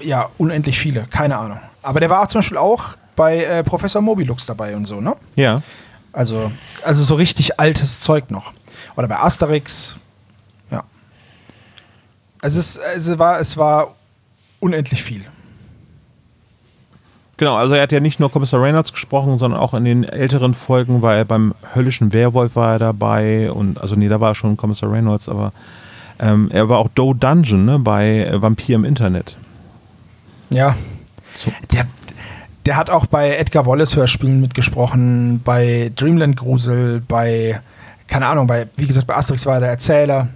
Äh, 0.00 0.06
ja, 0.06 0.28
unendlich 0.38 0.78
viele. 0.78 1.06
Keine 1.10 1.36
Ahnung. 1.36 1.58
Aber 1.82 2.00
der 2.00 2.10
war 2.10 2.22
auch 2.22 2.26
zum 2.26 2.40
Beispiel 2.40 2.58
auch 2.58 2.96
bei 3.16 3.44
äh, 3.44 3.62
Professor 3.62 4.00
Mobilux 4.00 4.46
dabei 4.46 4.76
und 4.76 4.86
so, 4.86 5.00
ne? 5.00 5.14
Ja. 5.36 5.62
Also, 6.12 6.52
also 6.84 7.02
so 7.02 7.14
richtig 7.14 7.58
altes 7.58 8.00
Zeug 8.00 8.30
noch. 8.30 8.52
Oder 8.96 9.08
bei 9.08 9.18
Asterix. 9.18 9.96
Ja. 10.70 10.84
Also 12.40 12.60
es, 12.60 12.76
es, 12.76 13.18
war, 13.18 13.40
es 13.40 13.56
war 13.56 13.94
unendlich 14.60 15.02
viel. 15.02 15.24
Genau, 17.38 17.56
also 17.56 17.74
er 17.74 17.82
hat 17.82 17.92
ja 17.92 18.00
nicht 18.00 18.20
nur 18.20 18.30
Kommissar 18.30 18.62
Reynolds 18.62 18.92
gesprochen, 18.92 19.38
sondern 19.38 19.58
auch 19.58 19.74
in 19.74 19.84
den 19.84 20.04
älteren 20.04 20.54
Folgen 20.54 21.02
war 21.02 21.16
er 21.16 21.24
beim 21.24 21.54
höllischen 21.74 22.12
Werwolf 22.12 22.54
war 22.54 22.74
er 22.74 22.78
dabei 22.78 23.50
und 23.50 23.80
also 23.80 23.96
nee, 23.96 24.08
da 24.08 24.20
war 24.20 24.34
schon 24.34 24.56
Kommissar 24.56 24.92
Reynolds, 24.92 25.28
aber 25.28 25.52
ähm, 26.20 26.50
er 26.52 26.68
war 26.68 26.78
auch 26.78 26.88
Doe 26.94 27.14
Dungeon 27.14 27.64
ne, 27.64 27.78
bei 27.78 28.30
Vampir 28.34 28.76
im 28.76 28.84
Internet. 28.84 29.36
Ja. 30.50 30.76
So. 31.36 31.52
Der, 31.72 31.86
der 32.66 32.76
hat 32.76 32.90
auch 32.90 33.06
bei 33.06 33.36
Edgar 33.36 33.66
Wallace 33.66 33.96
Hörspielen 33.96 34.40
mitgesprochen, 34.40 35.40
bei 35.42 35.90
Dreamland 35.96 36.36
Grusel, 36.36 37.02
bei 37.06 37.60
keine 38.06 38.26
Ahnung, 38.26 38.46
bei 38.46 38.68
wie 38.76 38.86
gesagt 38.86 39.06
bei 39.06 39.16
Asterix 39.16 39.46
war 39.46 39.54
er 39.54 39.60
der 39.60 39.70
Erzähler. 39.70 40.28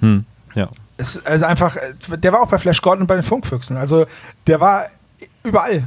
Hm, 0.00 0.24
ja. 0.54 0.68
Es, 0.96 1.24
also 1.26 1.44
einfach, 1.44 1.76
der 2.08 2.32
war 2.32 2.40
auch 2.40 2.48
bei 2.48 2.58
Flash 2.58 2.80
Gordon 2.80 3.02
und 3.02 3.06
bei 3.06 3.14
den 3.14 3.22
Funkfüchsen. 3.22 3.76
Also 3.76 4.06
der 4.46 4.60
war 4.60 4.86
überall. 5.44 5.86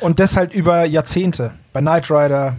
Und 0.00 0.18
das 0.18 0.36
halt 0.36 0.54
über 0.54 0.84
Jahrzehnte. 0.84 1.52
Bei 1.72 1.80
Knight 1.80 2.10
Rider. 2.10 2.56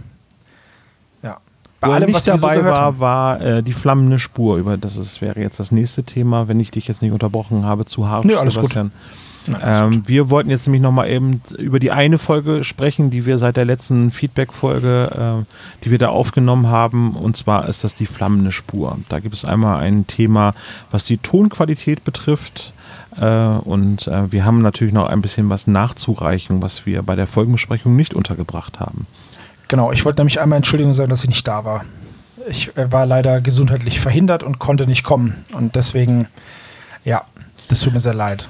Ja. 1.22 1.38
Bei 1.80 1.88
Wo 1.88 1.92
allem, 1.92 2.14
was 2.14 2.24
dabei 2.24 2.58
so 2.58 2.64
war, 2.64 2.76
haben. 2.76 2.98
war 3.00 3.40
äh, 3.40 3.62
die 3.62 3.72
flammende 3.72 4.18
Spur. 4.18 4.56
Über 4.56 4.76
das 4.76 4.96
ist, 4.96 5.20
wäre 5.20 5.40
jetzt 5.40 5.60
das 5.60 5.70
nächste 5.70 6.04
Thema, 6.04 6.48
wenn 6.48 6.60
ich 6.60 6.70
dich 6.70 6.88
jetzt 6.88 7.02
nicht 7.02 7.12
unterbrochen 7.12 7.64
habe, 7.64 7.84
zu 7.84 8.08
hart. 8.08 8.24
Nee, 8.24 8.34
alles 8.34 8.54
Sebastian. 8.54 8.88
gut. 8.88 8.96
Ähm, 9.62 10.02
wir 10.06 10.30
wollten 10.30 10.50
jetzt 10.50 10.66
nämlich 10.66 10.82
nochmal 10.82 11.10
eben 11.10 11.40
über 11.58 11.78
die 11.78 11.90
eine 11.90 12.18
Folge 12.18 12.64
sprechen, 12.64 13.10
die 13.10 13.26
wir 13.26 13.38
seit 13.38 13.56
der 13.56 13.64
letzten 13.64 14.10
Feedback-Folge, 14.10 15.44
äh, 15.46 15.84
die 15.84 15.90
wir 15.90 15.98
da 15.98 16.08
aufgenommen 16.08 16.68
haben. 16.68 17.14
Und 17.16 17.36
zwar 17.36 17.68
ist 17.68 17.84
das 17.84 17.94
die 17.94 18.06
flammende 18.06 18.52
Spur. 18.52 18.98
Da 19.08 19.20
gibt 19.20 19.34
es 19.34 19.44
einmal 19.44 19.80
ein 19.80 20.06
Thema, 20.06 20.54
was 20.90 21.04
die 21.04 21.18
Tonqualität 21.18 22.04
betrifft. 22.04 22.72
Äh, 23.20 23.26
und 23.26 24.08
äh, 24.08 24.30
wir 24.32 24.44
haben 24.44 24.62
natürlich 24.62 24.94
noch 24.94 25.06
ein 25.06 25.22
bisschen 25.22 25.48
was 25.48 25.66
nachzureichen, 25.66 26.62
was 26.62 26.86
wir 26.86 27.02
bei 27.02 27.14
der 27.14 27.26
Folgenbesprechung 27.26 27.94
nicht 27.96 28.14
untergebracht 28.14 28.80
haben. 28.80 29.06
Genau, 29.68 29.90
ich 29.92 30.04
wollte 30.04 30.20
nämlich 30.20 30.40
einmal 30.40 30.58
Entschuldigung 30.58 30.94
sagen, 30.94 31.10
dass 31.10 31.22
ich 31.22 31.28
nicht 31.28 31.46
da 31.46 31.64
war. 31.64 31.84
Ich 32.48 32.76
äh, 32.76 32.90
war 32.92 33.06
leider 33.06 33.40
gesundheitlich 33.40 34.00
verhindert 34.00 34.42
und 34.42 34.58
konnte 34.58 34.86
nicht 34.86 35.02
kommen. 35.02 35.44
Und 35.52 35.76
deswegen, 35.76 36.26
ja, 37.04 37.24
das 37.68 37.80
tut 37.80 37.92
mir 37.92 38.00
sehr 38.00 38.14
leid 38.14 38.48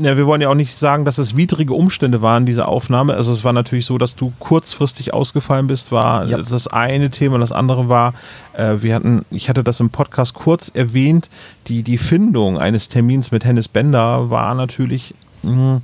ja, 0.00 0.16
wir 0.16 0.26
wollen 0.26 0.40
ja 0.40 0.48
auch 0.48 0.54
nicht 0.54 0.76
sagen, 0.76 1.04
dass 1.04 1.18
es 1.18 1.36
widrige 1.36 1.74
Umstände 1.74 2.22
waren, 2.22 2.46
diese 2.46 2.66
Aufnahme. 2.66 3.14
Also 3.14 3.32
es 3.32 3.44
war 3.44 3.52
natürlich 3.52 3.86
so, 3.86 3.98
dass 3.98 4.16
du 4.16 4.32
kurzfristig 4.38 5.14
ausgefallen 5.14 5.66
bist, 5.66 5.92
war 5.92 6.26
ja. 6.26 6.38
das 6.38 6.68
eine 6.68 7.10
Thema. 7.10 7.38
Das 7.38 7.52
andere 7.52 7.88
war, 7.88 8.14
äh, 8.52 8.76
wir 8.80 8.94
hatten, 8.94 9.24
ich 9.30 9.48
hatte 9.48 9.64
das 9.64 9.80
im 9.80 9.90
Podcast 9.90 10.34
kurz 10.34 10.70
erwähnt, 10.72 11.28
die, 11.68 11.82
die 11.82 11.98
Findung 11.98 12.58
eines 12.58 12.88
Termins 12.88 13.30
mit 13.30 13.44
Hennis 13.44 13.68
Bender 13.68 14.30
war 14.30 14.54
natürlich, 14.54 15.14
mh, 15.42 15.52
hm, 15.52 15.82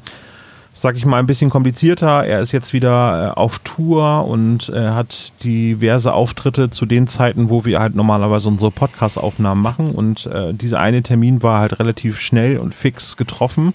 sag 0.78 0.96
ich 0.96 1.06
mal, 1.06 1.18
ein 1.18 1.26
bisschen 1.26 1.48
komplizierter. 1.48 2.24
Er 2.24 2.40
ist 2.40 2.52
jetzt 2.52 2.74
wieder 2.74 3.32
äh, 3.34 3.38
auf 3.38 3.60
Tour 3.60 4.26
und 4.26 4.68
äh, 4.68 4.90
hat 4.90 5.32
diverse 5.42 6.12
Auftritte 6.12 6.68
zu 6.68 6.84
den 6.84 7.08
Zeiten, 7.08 7.48
wo 7.48 7.64
wir 7.64 7.80
halt 7.80 7.94
normalerweise 7.94 8.48
unsere 8.48 8.70
Podcast-Aufnahmen 8.70 9.62
machen. 9.62 9.92
Und 9.92 10.26
äh, 10.26 10.52
dieser 10.52 10.78
eine 10.78 11.02
Termin 11.02 11.42
war 11.42 11.60
halt 11.60 11.80
relativ 11.80 12.20
schnell 12.20 12.58
und 12.58 12.74
fix 12.74 13.16
getroffen. 13.16 13.72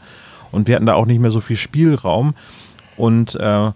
und 0.52 0.68
wir 0.68 0.76
hatten 0.76 0.86
da 0.86 0.94
auch 0.94 1.08
nicht 1.08 1.20
mehr 1.20 1.32
so 1.32 1.42
viel 1.42 1.56
Spielraum. 1.56 2.36
Und 2.98 3.34
äh, 3.36 3.72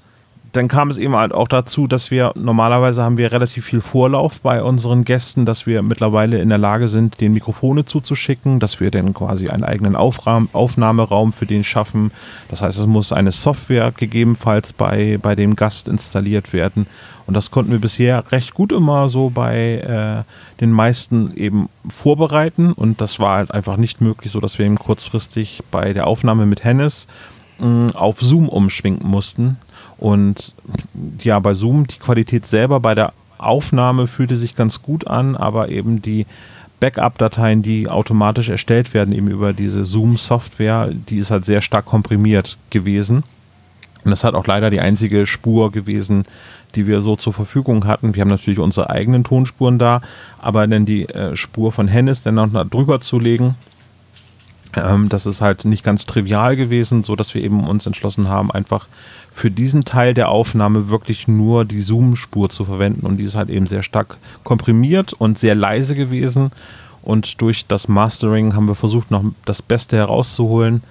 dann 0.55 0.67
kam 0.67 0.89
es 0.89 0.97
eben 0.97 1.15
halt 1.15 1.33
auch 1.33 1.47
dazu, 1.47 1.87
dass 1.87 2.11
wir 2.11 2.31
normalerweise 2.35 3.03
haben 3.03 3.17
wir 3.17 3.31
relativ 3.31 3.65
viel 3.65 3.81
Vorlauf 3.81 4.39
bei 4.39 4.63
unseren 4.63 5.03
Gästen, 5.03 5.45
dass 5.45 5.65
wir 5.65 5.81
mittlerweile 5.81 6.39
in 6.39 6.49
der 6.49 6.57
Lage 6.57 6.87
sind, 6.87 7.19
den 7.19 7.33
Mikrofone 7.33 7.85
zuzuschicken, 7.85 8.59
dass 8.59 8.79
wir 8.79 8.91
dann 8.91 9.13
quasi 9.13 9.49
einen 9.49 9.63
eigenen 9.63 9.95
Aufraum, 9.95 10.49
Aufnahmeraum 10.53 11.33
für 11.33 11.45
den 11.45 11.63
schaffen. 11.63 12.11
Das 12.49 12.61
heißt, 12.61 12.79
es 12.79 12.87
muss 12.87 13.11
eine 13.11 13.31
Software 13.31 13.91
gegebenenfalls 13.91 14.71
bei, 14.73 15.19
bei 15.21 15.35
dem 15.35 15.55
Gast 15.55 15.87
installiert 15.87 16.53
werden. 16.53 16.87
Und 17.27 17.33
das 17.33 17.51
konnten 17.51 17.71
wir 17.71 17.79
bisher 17.79 18.23
recht 18.31 18.53
gut 18.53 18.71
immer 18.71 19.09
so 19.09 19.29
bei 19.29 20.25
äh, 20.27 20.59
den 20.61 20.71
meisten 20.71 21.35
eben 21.35 21.69
vorbereiten. 21.87 22.71
Und 22.71 23.01
das 23.01 23.19
war 23.19 23.37
halt 23.37 23.51
einfach 23.51 23.77
nicht 23.77 23.99
möglich, 23.99 24.31
so 24.31 24.39
dass 24.39 24.57
wir 24.57 24.65
eben 24.65 24.77
kurzfristig 24.77 25.63
bei 25.71 25.93
der 25.93 26.07
Aufnahme 26.07 26.45
mit 26.45 26.63
Hennes 26.63 27.07
mh, 27.57 27.95
auf 27.95 28.21
Zoom 28.21 28.47
umschwenken 28.47 29.09
mussten 29.09 29.57
und 29.97 30.53
ja, 31.21 31.39
bei 31.39 31.53
Zoom, 31.53 31.87
die 31.87 31.99
Qualität 31.99 32.45
selber 32.45 32.79
bei 32.79 32.95
der 32.95 33.13
Aufnahme 33.37 34.07
fühlte 34.07 34.35
sich 34.35 34.55
ganz 34.55 34.81
gut 34.81 35.07
an, 35.07 35.35
aber 35.35 35.69
eben 35.69 36.01
die 36.01 36.25
Backup-Dateien, 36.79 37.61
die 37.61 37.87
automatisch 37.87 38.49
erstellt 38.49 38.93
werden, 38.93 39.13
eben 39.13 39.29
über 39.29 39.53
diese 39.53 39.85
Zoom-Software, 39.85 40.89
die 40.91 41.17
ist 41.17 41.31
halt 41.31 41.45
sehr 41.45 41.61
stark 41.61 41.85
komprimiert 41.85 42.57
gewesen. 42.69 43.23
Und 44.03 44.11
das 44.11 44.23
hat 44.23 44.35
auch 44.35 44.45
leider 44.45 44.69
die 44.69 44.81
einzige 44.81 45.25
Spur 45.25 45.71
gewesen, 45.71 46.25
die 46.75 46.85
wir 46.85 47.01
so 47.01 47.15
zur 47.15 47.33
Verfügung 47.33 47.85
hatten. 47.87 48.13
Wir 48.13 48.21
haben 48.21 48.29
natürlich 48.29 48.59
unsere 48.59 48.89
eigenen 48.89 49.23
Tonspuren 49.23 49.79
da, 49.79 50.01
aber 50.39 50.67
dann 50.67 50.85
die 50.85 51.07
äh, 51.09 51.35
Spur 51.35 51.71
von 51.71 51.87
Hennis 51.87 52.21
dann 52.21 52.35
noch 52.35 52.49
drüber 52.69 52.99
zu 52.99 53.17
legen, 53.17 53.55
ähm, 54.75 55.09
das 55.09 55.25
ist 55.25 55.41
halt 55.41 55.65
nicht 55.65 55.83
ganz 55.83 56.05
trivial 56.05 56.55
gewesen, 56.55 57.03
so 57.03 57.15
dass 57.15 57.33
wir 57.33 57.43
eben 57.43 57.67
uns 57.67 57.85
entschlossen 57.85 58.27
haben, 58.27 58.51
einfach 58.51 58.87
für 59.35 59.51
diesen 59.51 59.83
Teil 59.83 60.13
der 60.13 60.29
Aufnahme 60.29 60.87
wirklich 60.87 61.27
nur 61.27 61.65
die 61.65 61.81
Zoom-Spur 61.81 62.49
zu 62.49 62.63
verwenden. 62.63 63.05
Und 63.05 63.17
die 63.17 63.25
ist 63.25 63.35
halt 63.35 63.49
eben 63.49 63.67
sehr 63.67 63.83
stark 63.83 64.17
komprimiert 64.45 65.11
und 65.11 65.37
sehr 65.37 65.55
leise 65.55 65.93
gewesen. 65.93 66.51
Und 67.03 67.41
durch 67.41 67.67
das 67.67 67.89
Mastering 67.89 68.55
haben 68.55 68.69
wir 68.69 68.75
versucht, 68.75 69.11
noch 69.11 69.25
das 69.43 69.61
Beste 69.61 69.97
herauszuholen. 69.97 70.83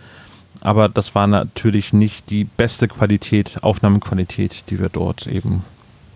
Aber 0.60 0.90
das 0.90 1.14
war 1.14 1.26
natürlich 1.26 1.94
nicht 1.94 2.28
die 2.28 2.44
beste 2.44 2.86
Qualität, 2.86 3.62
Aufnahmequalität, 3.62 4.64
die 4.68 4.78
wir 4.78 4.90
dort 4.90 5.26
eben 5.26 5.64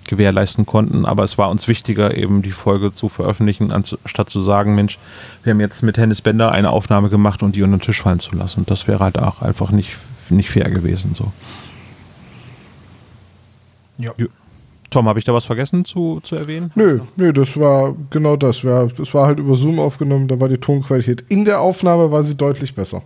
gewährleisten 0.06 0.66
konnten. 0.66 1.06
Aber 1.06 1.22
es 1.22 1.38
war 1.38 1.48
uns 1.48 1.66
wichtiger, 1.66 2.14
eben 2.14 2.42
die 2.42 2.52
Folge 2.52 2.92
zu 2.92 3.08
veröffentlichen, 3.08 3.72
anstatt 3.72 4.28
zu 4.28 4.42
sagen, 4.42 4.74
Mensch, 4.74 4.98
wir 5.44 5.54
haben 5.54 5.60
jetzt 5.60 5.82
mit 5.82 5.96
Hennis 5.96 6.20
Bender 6.20 6.52
eine 6.52 6.70
Aufnahme 6.70 7.08
gemacht 7.08 7.42
und 7.42 7.56
die 7.56 7.62
unter 7.62 7.78
den 7.78 7.82
Tisch 7.82 8.02
fallen 8.02 8.20
zu 8.20 8.36
lassen. 8.36 8.66
Das 8.66 8.86
wäre 8.86 9.00
halt 9.00 9.18
auch 9.18 9.40
einfach 9.40 9.70
nicht, 9.70 9.96
nicht 10.28 10.50
fair 10.50 10.68
gewesen. 10.68 11.14
So. 11.14 11.32
Ja. 13.98 14.12
Tom, 14.90 15.06
habe 15.06 15.18
ich 15.18 15.24
da 15.24 15.34
was 15.34 15.44
vergessen 15.44 15.84
zu, 15.84 16.20
zu 16.22 16.36
erwähnen? 16.36 16.72
Nö, 16.74 17.00
nö, 17.16 17.32
das 17.32 17.58
war 17.58 17.94
genau 18.10 18.36
das. 18.36 18.62
Das 18.62 19.12
war 19.12 19.26
halt 19.26 19.38
über 19.38 19.54
Zoom 19.56 19.78
aufgenommen, 19.78 20.28
da 20.28 20.40
war 20.40 20.48
die 20.48 20.56
Tonqualität. 20.56 21.24
In 21.28 21.44
der 21.44 21.60
Aufnahme 21.60 22.10
war 22.10 22.22
sie 22.22 22.34
deutlich 22.34 22.74
besser. 22.74 23.02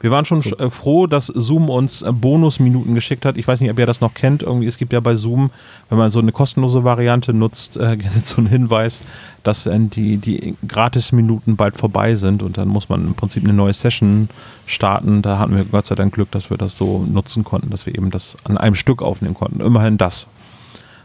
Wir 0.00 0.10
waren 0.10 0.24
schon 0.24 0.38
so. 0.38 0.56
Äh, 0.56 0.70
froh, 0.70 1.06
dass 1.06 1.26
Zoom 1.26 1.68
uns 1.68 2.02
äh, 2.02 2.12
Bonusminuten 2.12 2.94
geschickt 2.94 3.24
hat. 3.24 3.36
Ich 3.36 3.48
weiß 3.48 3.60
nicht, 3.60 3.70
ob 3.70 3.78
ihr 3.78 3.86
das 3.86 4.00
noch 4.00 4.14
kennt. 4.14 4.42
Irgendwie, 4.42 4.66
es 4.66 4.78
gibt 4.78 4.92
ja 4.92 5.00
bei 5.00 5.16
Zoom, 5.16 5.50
wenn 5.88 5.98
man 5.98 6.10
so 6.10 6.20
eine 6.20 6.30
kostenlose 6.30 6.84
Variante 6.84 7.32
nutzt, 7.32 7.76
äh, 7.76 7.98
so 8.24 8.36
einen 8.36 8.46
Hinweis, 8.46 9.02
dass 9.42 9.66
äh, 9.66 9.78
die, 9.80 10.18
die 10.18 10.54
Gratis-Minuten 10.66 11.56
bald 11.56 11.76
vorbei 11.76 12.14
sind 12.14 12.42
und 12.42 12.58
dann 12.58 12.68
muss 12.68 12.88
man 12.88 13.08
im 13.08 13.14
Prinzip 13.14 13.42
eine 13.44 13.52
neue 13.52 13.72
Session 13.72 14.28
starten. 14.66 15.22
Da 15.22 15.38
hatten 15.38 15.56
wir 15.56 15.64
Gott 15.64 15.86
sei 15.86 15.96
Dank 15.96 16.14
Glück, 16.14 16.30
dass 16.30 16.50
wir 16.50 16.56
das 16.56 16.76
so 16.76 17.04
nutzen 17.04 17.42
konnten, 17.42 17.70
dass 17.70 17.86
wir 17.86 17.94
eben 17.94 18.10
das 18.10 18.36
an 18.44 18.56
einem 18.56 18.76
Stück 18.76 19.02
aufnehmen 19.02 19.34
konnten. 19.34 19.60
Immerhin 19.60 19.98
das 19.98 20.26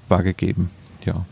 war 0.08 0.22
gegeben. 0.22 0.70
Ja. 1.06 1.26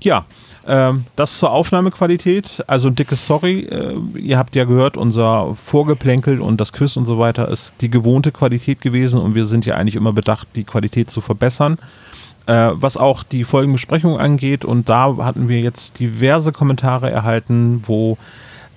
Ja, 0.00 0.24
ähm, 0.66 1.04
das 1.16 1.38
zur 1.38 1.52
Aufnahmequalität. 1.52 2.64
Also 2.66 2.88
ein 2.88 2.94
dickes 2.94 3.26
Sorry. 3.26 3.60
Äh, 3.60 3.96
ihr 4.18 4.38
habt 4.38 4.56
ja 4.56 4.64
gehört, 4.64 4.96
unser 4.96 5.54
Vorgeplänkel 5.54 6.40
und 6.40 6.60
das 6.60 6.72
Quiz 6.72 6.96
und 6.96 7.04
so 7.04 7.18
weiter 7.18 7.48
ist 7.48 7.74
die 7.80 7.90
gewohnte 7.90 8.32
Qualität 8.32 8.80
gewesen 8.80 9.20
und 9.20 9.34
wir 9.34 9.44
sind 9.44 9.66
ja 9.66 9.76
eigentlich 9.76 9.96
immer 9.96 10.12
bedacht, 10.12 10.48
die 10.56 10.64
Qualität 10.64 11.10
zu 11.10 11.20
verbessern. 11.20 11.78
Äh, 12.46 12.70
was 12.74 12.96
auch 12.96 13.22
die 13.22 13.44
Folgenbesprechung 13.44 14.18
angeht 14.18 14.64
und 14.64 14.88
da 14.88 15.16
hatten 15.18 15.48
wir 15.48 15.60
jetzt 15.60 15.98
diverse 15.98 16.52
Kommentare 16.52 17.10
erhalten, 17.10 17.82
wo 17.86 18.18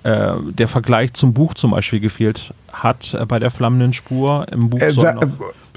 äh, 0.02 0.32
der 0.52 0.66
Vergleich 0.66 1.12
zum 1.12 1.34
Buch 1.34 1.54
zum 1.54 1.72
Beispiel 1.72 2.00
gefehlt 2.00 2.54
hat 2.72 3.14
äh, 3.14 3.26
bei 3.26 3.38
der 3.38 3.50
flammenden 3.50 3.92
Spur. 3.92 4.46
Im 4.50 4.70
Buch 4.70 4.80
äh, 4.80 4.92
noch, 4.92 5.22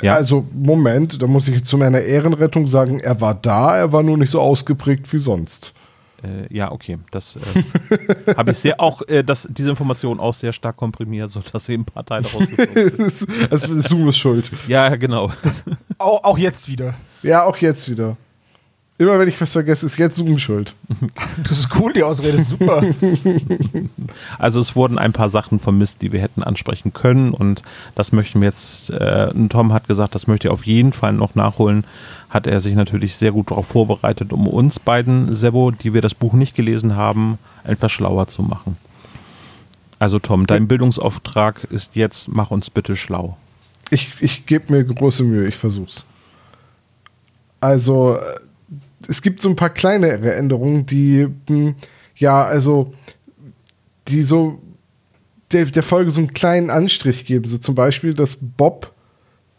ja. 0.02 0.16
Also, 0.16 0.46
Moment, 0.54 1.22
da 1.22 1.28
muss 1.28 1.48
ich 1.48 1.64
zu 1.64 1.78
meiner 1.78 2.02
Ehrenrettung 2.02 2.68
sagen, 2.68 3.00
er 3.00 3.22
war 3.22 3.36
da, 3.36 3.78
er 3.78 3.92
war 3.94 4.04
nur 4.04 4.18
nicht 4.18 4.32
so 4.32 4.42
ausgeprägt 4.42 5.12
wie 5.14 5.20
sonst. 5.20 5.74
Äh, 6.24 6.54
ja, 6.54 6.72
okay. 6.72 6.98
Das 7.12 7.36
äh, 7.36 8.34
habe 8.38 8.52
ich 8.52 8.58
sehr 8.58 8.80
auch, 8.80 9.02
äh, 9.08 9.24
das, 9.24 9.48
diese 9.52 9.70
Information 9.70 10.20
auch 10.20 10.34
sehr 10.34 10.54
stark 10.54 10.78
komprimiert, 10.78 11.32
sodass 11.32 11.68
eben 11.70 11.84
ein 11.84 11.86
paar 11.86 12.06
Teile 12.06 12.26
rausgekommen 12.26 13.10
sind. 13.10 13.30
also 13.52 13.80
Zoom 13.80 14.08
ist 14.08 14.18
schuld. 14.18 14.52
Ja, 14.68 14.96
genau. 14.96 15.32
auch, 15.98 16.24
auch 16.24 16.38
jetzt 16.38 16.68
wieder. 16.68 16.94
Ja, 17.22 17.44
auch 17.44 17.58
jetzt 17.58 17.90
wieder. 17.90 18.18
Immer 19.00 19.18
wenn 19.18 19.28
ich 19.28 19.42
was 19.42 19.52
vergesse, 19.52 19.88
ist 19.88 19.98
jetzt 19.98 20.16
Zoom 20.16 20.38
schuld. 20.38 20.76
Das 21.44 21.60
ist 21.60 21.70
cool, 21.80 21.92
die 21.94 22.04
Ausrede 22.04 22.38
ist 22.38 22.50
super. 22.50 22.84
Also 24.38 24.60
es 24.60 24.76
wurden 24.76 25.00
ein 25.00 25.14
paar 25.14 25.30
Sachen 25.30 25.60
vermisst, 25.60 26.04
die 26.04 26.12
wir 26.12 26.22
hätten 26.22 26.44
ansprechen 26.44 26.94
können 26.94 27.34
und 27.34 27.64
das 27.96 28.12
möchten 28.12 28.40
wir 28.40 28.50
jetzt, 28.50 28.92
äh, 28.92 29.34
Tom 29.50 29.74
hat 29.74 29.88
gesagt, 29.88 30.14
das 30.14 30.28
möchte 30.28 30.50
er 30.50 30.54
auf 30.54 30.68
jeden 30.68 30.94
Fall 30.94 31.14
noch 31.14 31.34
nachholen. 31.34 31.86
Hat 32.34 32.48
er 32.48 32.60
sich 32.60 32.74
natürlich 32.74 33.16
sehr 33.16 33.32
gut 33.32 33.52
darauf 33.52 33.68
vorbereitet, 33.68 34.34
um 34.34 34.48
uns 34.48 34.80
beiden, 34.80 35.36
Sebo, 35.36 35.70
die 35.70 35.94
wir 35.94 36.02
das 36.02 36.16
Buch 36.16 36.34
nicht 36.34 36.56
gelesen 36.56 36.96
haben, 36.96 37.38
etwas 37.64 37.92
schlauer 37.92 38.28
zu 38.28 38.42
machen. 38.42 38.76
Also 40.00 40.18
Tom, 40.18 40.48
dein 40.48 40.68
Bildungsauftrag 40.68 41.66
ist 41.66 41.96
jetzt, 41.96 42.28
mach 42.30 42.50
uns 42.50 42.72
bitte 42.72 42.96
schlau. 42.96 43.38
Ich, 43.92 44.14
ich 44.20 44.48
gebe 44.48 44.74
mir 44.74 44.84
große 44.84 45.24
Mühe, 45.24 45.48
ich 45.48 45.56
versuch's. 45.56 46.06
Also 47.62 48.18
es 49.08 49.22
gibt 49.22 49.40
so 49.40 49.50
ein 49.50 49.56
paar 49.56 49.70
kleinere 49.70 50.34
Änderungen, 50.34 50.88
die, 50.88 51.28
hm, 51.48 51.76
ja, 52.16 52.44
also, 52.44 52.96
die 54.08 54.24
so 54.24 54.60
der, 55.52 55.66
der 55.66 55.84
Folge 55.84 56.10
so 56.10 56.20
einen 56.20 56.34
kleinen 56.34 56.70
Anstrich 56.70 57.26
geben. 57.26 57.48
So 57.48 57.60
zum 57.60 57.76
Beispiel, 57.76 58.16
dass 58.16 58.38
Bob 58.42 58.93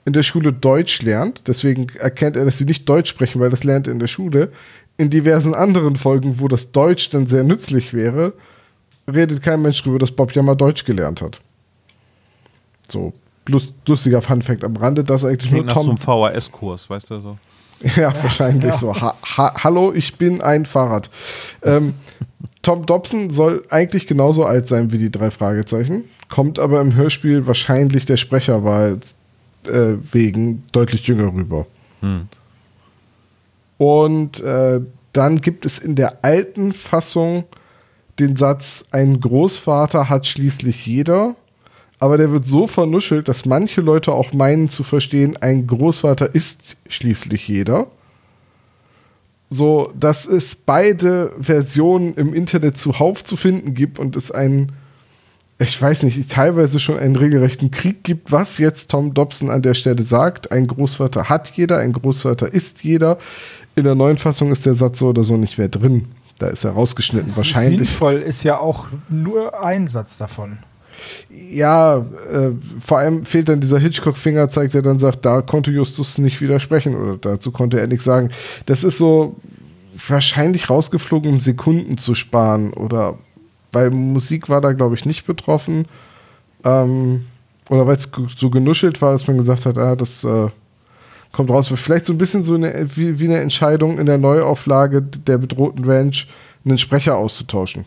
in 0.05 0.13
der 0.13 0.23
Schule 0.23 0.53
Deutsch 0.53 1.03
lernt. 1.03 1.49
Deswegen 1.49 1.87
erkennt 1.99 2.37
er, 2.37 2.45
dass 2.45 2.59
sie 2.59 2.65
nicht 2.65 2.89
Deutsch 2.89 3.11
sprechen, 3.11 3.41
weil 3.41 3.51
das 3.51 3.65
lernt 3.65 3.87
er 3.87 3.93
in 3.93 3.99
der 3.99 4.07
Schule. 4.07 4.53
In 4.97 5.11
diversen 5.11 5.55
anderen 5.55 5.97
Folgen, 5.97 6.41
wo 6.41 6.49
das 6.49 6.73
Deutsch 6.73 7.11
dann 7.11 7.27
sehr 7.27 7.43
nützlich 7.43 7.95
wäre, 7.95 8.35
redet 9.13 9.43
kein 9.43 9.63
Mensch 9.63 9.83
darüber, 9.83 9.99
dass 9.99 10.13
Bob 10.13 10.33
ja 10.33 10.43
mal 10.43 10.55
Deutsch 10.55 10.85
gelernt 10.85 11.21
hat. 11.21 11.41
So, 12.89 13.13
lustiger 13.87 14.23
Funfact 14.23 14.63
am 14.63 14.77
Rande, 14.77 15.05
dass 15.05 15.25
eigentlich 15.25 15.51
Klingt 15.51 15.67
nur 15.67 15.75
Tom. 15.75 15.87
Nach 15.89 16.03
so 16.03 16.25
einem 16.25 16.35
VHS-Kurs, 16.35 16.91
weißt 16.91 17.11
du 17.11 17.21
so. 17.21 17.39
Ja, 17.97 18.15
wahrscheinlich 18.23 18.65
ja. 18.65 18.73
so. 18.73 18.95
Ha 18.99 19.15
ha 19.37 19.65
Hallo, 19.65 19.93
ich 19.93 20.17
bin 20.17 20.41
ein 20.41 20.65
Fahrrad. 20.65 21.11
Ähm, 21.63 21.95
Tom 22.63 22.87
Dobson 22.87 23.31
soll 23.31 23.65
eigentlich 23.69 24.07
genauso 24.07 24.45
alt 24.45 24.67
sein 24.69 24.91
wie 24.91 24.99
die 24.99 25.11
drei 25.11 25.31
Fragezeichen, 25.31 26.05
kommt 26.31 26.59
aber 26.59 26.81
im 26.81 26.95
Hörspiel 26.95 27.47
wahrscheinlich 27.47 28.07
der 28.07 28.17
Sprecherwahl 28.17 28.99
äh, 29.69 29.97
wegen 30.13 30.65
deutlich 30.73 31.07
jünger 31.07 31.33
rüber. 31.33 31.67
Hm. 32.01 32.23
Und 33.79 34.41
äh, 34.41 34.81
dann 35.13 35.41
gibt 35.41 35.67
es 35.67 35.79
in 35.79 35.97
der 35.97 36.25
alten 36.25 36.73
Fassung 36.73 37.45
den 38.19 38.37
Satz, 38.37 38.85
ein 38.93 39.21
Großvater 39.21 40.09
hat 40.09 40.27
schließlich 40.27 40.87
jeder 40.87 41.35
aber 42.05 42.19
der 42.19 42.31
wird 42.31 42.47
so 42.47 42.67
vernuschelt, 42.67 43.29
dass 43.29 43.47
manche 43.47 43.81
Leute 43.81 44.13
auch 44.13 44.35
meinen 44.35 44.69
zu 44.69 44.83
verstehen, 44.83 45.39
ein 45.39 45.67
Großvater 45.67 46.35
ist 46.35 46.77
schließlich 46.87 47.49
jeder. 47.49 47.87
So, 49.49 49.91
dass 49.99 50.27
es 50.27 50.55
beide 50.55 51.33
Versionen 51.41 52.13
im 52.15 52.35
Internet 52.35 52.77
zuhauf 52.77 53.25
zu 53.25 53.39
finden 53.39 53.73
gibt 53.73 53.99
und 53.99 54.17
es 54.17 54.31
einen, 54.31 54.73
ich 55.59 55.81
weiß 55.81 56.03
nicht, 56.03 56.31
teilweise 56.31 56.81
schon 56.81 56.99
einen 56.99 57.17
regelrechten 57.17 57.71
Krieg 57.71 58.03
gibt, 58.03 58.33
was 58.33 58.59
jetzt 58.59 58.91
Tom 58.91 59.15
Dobson 59.15 59.51
an 59.51 59.63
der 59.63 59.75
Stelle 59.75 60.03
sagt. 60.03 60.51
Ein 60.51 60.67
Großvater 60.67 61.29
hat 61.29 61.53
jeder, 61.55 61.79
ein 61.79 61.93
Großvater 61.93 62.53
ist 62.53 62.83
jeder. 62.83 63.19
In 63.77 63.85
der 63.85 63.95
neuen 63.95 64.19
Fassung 64.19 64.51
ist 64.51 64.67
der 64.67 64.75
Satz 64.75 64.99
so 64.99 65.09
oder 65.09 65.25
so 65.25 65.37
nicht 65.37 65.59
mehr 65.59 65.69
drin. 65.69 66.07
Da 66.39 66.49
ist 66.49 66.65
er 66.65 66.73
rausgeschnitten. 66.73 67.29
Das 67.29 67.37
Wahrscheinlich. 67.37 67.89
Sinnvoll 67.89 68.21
ist 68.21 68.43
ja 68.43 68.59
auch 68.59 68.87
nur 69.09 69.63
ein 69.63 69.87
Satz 69.87 70.19
davon 70.19 70.59
ja, 71.31 71.99
äh, 71.99 72.51
vor 72.81 72.99
allem 72.99 73.25
fehlt 73.25 73.49
dann 73.49 73.61
dieser 73.61 73.79
Hitchcock-Fingerzeig, 73.79 74.71
der 74.71 74.83
dann 74.83 74.99
sagt, 74.99 75.25
da 75.25 75.43
konnte 75.43 75.71
Justus 75.71 76.19
nicht 76.19 76.41
widersprechen 76.41 76.95
oder 76.95 77.17
dazu 77.17 77.51
konnte 77.51 77.81
er 77.81 77.87
nichts 77.87 78.05
sagen. 78.05 78.31
Das 78.67 78.85
ist 78.85 78.99
so 78.99 79.37
wahrscheinlich 80.09 80.71
rausgeflogen, 80.71 81.33
um 81.33 81.41
Sekunden 81.41 81.99
zu 81.99 82.15
sparen 82.15 82.73
oder 82.73 83.19
weil 83.75 83.91
Musik 83.91 84.49
war 84.49 84.61
da, 84.61 84.73
glaube 84.73 84.95
ich, 84.95 85.05
nicht 85.05 85.27
betroffen. 85.27 85.87
Ähm, 86.65 87.27
oder 87.71 87.87
weil 87.87 87.97
es 87.97 88.09
so 88.37 88.51
genuschelt 88.51 89.01
war, 89.03 89.13
dass 89.13 89.27
man 89.27 89.37
gesagt 89.37 89.67
hat, 89.67 89.79
ah, 89.79 89.97
das 89.97 90.25
äh, 90.25 90.49
kommt 91.33 91.51
raus. 91.51 91.73
Vielleicht 91.75 92.07
so 92.07 92.13
ein 92.13 92.19
bisschen 92.19 92.43
so 92.43 92.55
eine, 92.55 92.87
wie, 92.97 93.19
wie 93.19 93.27
eine 93.27 93.41
Entscheidung 93.41 93.99
in 93.99 94.07
der 94.07 94.19
Neuauflage 94.19 95.03
der 95.03 95.39
bedrohten 95.39 95.85
Ranch, 95.85 96.29
einen 96.65 96.79
Sprecher 96.79 97.17
auszutauschen. 97.17 97.85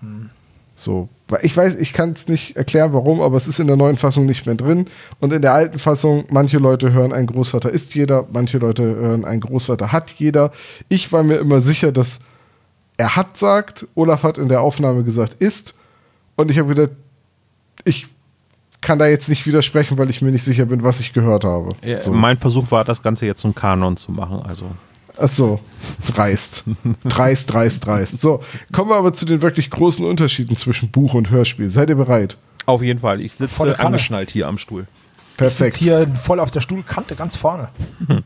Hm. 0.00 0.30
So, 0.74 1.10
ich 1.42 1.54
weiß, 1.54 1.74
ich 1.74 1.92
kann 1.92 2.12
es 2.12 2.26
nicht 2.26 2.56
erklären, 2.56 2.94
warum, 2.94 3.20
aber 3.20 3.36
es 3.36 3.46
ist 3.46 3.60
in 3.60 3.66
der 3.66 3.76
neuen 3.76 3.98
Fassung 3.98 4.24
nicht 4.24 4.46
mehr 4.46 4.54
drin. 4.54 4.86
Und 5.20 5.30
in 5.32 5.42
der 5.42 5.52
alten 5.52 5.78
Fassung, 5.78 6.24
manche 6.30 6.56
Leute 6.56 6.92
hören, 6.92 7.12
ein 7.12 7.26
Großvater 7.26 7.70
ist 7.70 7.94
jeder, 7.94 8.26
manche 8.32 8.56
Leute 8.56 8.82
hören, 8.82 9.26
ein 9.26 9.40
Großvater 9.40 9.92
hat 9.92 10.12
jeder. 10.12 10.52
Ich 10.88 11.12
war 11.12 11.22
mir 11.22 11.36
immer 11.36 11.60
sicher, 11.60 11.92
dass 11.92 12.20
er 13.00 13.16
hat 13.16 13.38
sagt, 13.38 13.86
Olaf 13.94 14.22
hat 14.24 14.36
in 14.36 14.48
der 14.48 14.60
Aufnahme 14.60 15.02
gesagt, 15.04 15.32
ist. 15.34 15.74
Und 16.36 16.50
ich 16.50 16.58
habe 16.58 16.74
gedacht, 16.74 16.90
ich 17.84 18.06
kann 18.82 18.98
da 18.98 19.06
jetzt 19.06 19.30
nicht 19.30 19.46
widersprechen, 19.46 19.96
weil 19.96 20.10
ich 20.10 20.20
mir 20.20 20.30
nicht 20.30 20.44
sicher 20.44 20.66
bin, 20.66 20.82
was 20.82 21.00
ich 21.00 21.14
gehört 21.14 21.44
habe. 21.44 21.74
Ja, 21.82 22.02
so. 22.02 22.12
Mein 22.12 22.36
Versuch 22.36 22.70
war, 22.70 22.84
das 22.84 23.02
Ganze 23.02 23.24
jetzt 23.24 23.40
zum 23.40 23.54
Kanon 23.54 23.96
zu 23.96 24.12
machen. 24.12 24.42
Also. 24.46 24.66
Ach 25.16 25.28
so, 25.28 25.60
dreist. 26.14 26.64
dreist, 27.04 27.52
dreist, 27.52 27.86
dreist. 27.86 28.20
So, 28.20 28.42
kommen 28.70 28.90
wir 28.90 28.96
aber 28.96 29.14
zu 29.14 29.24
den 29.24 29.40
wirklich 29.40 29.70
großen 29.70 30.04
Unterschieden 30.04 30.56
zwischen 30.56 30.90
Buch 30.90 31.14
und 31.14 31.30
Hörspiel. 31.30 31.70
Seid 31.70 31.88
ihr 31.88 31.96
bereit? 31.96 32.36
Auf 32.66 32.82
jeden 32.82 33.00
Fall. 33.00 33.20
Ich 33.22 33.32
sitze 33.32 33.78
angeschnallt 33.80 34.30
hier 34.30 34.46
am 34.46 34.58
Stuhl. 34.58 34.86
Perfekt. 35.40 35.76
Ich 35.76 35.82
hier 35.82 36.06
voll 36.14 36.38
auf 36.38 36.50
der 36.50 36.60
Stuhlkante, 36.60 37.16
ganz 37.16 37.36
vorne. 37.36 37.68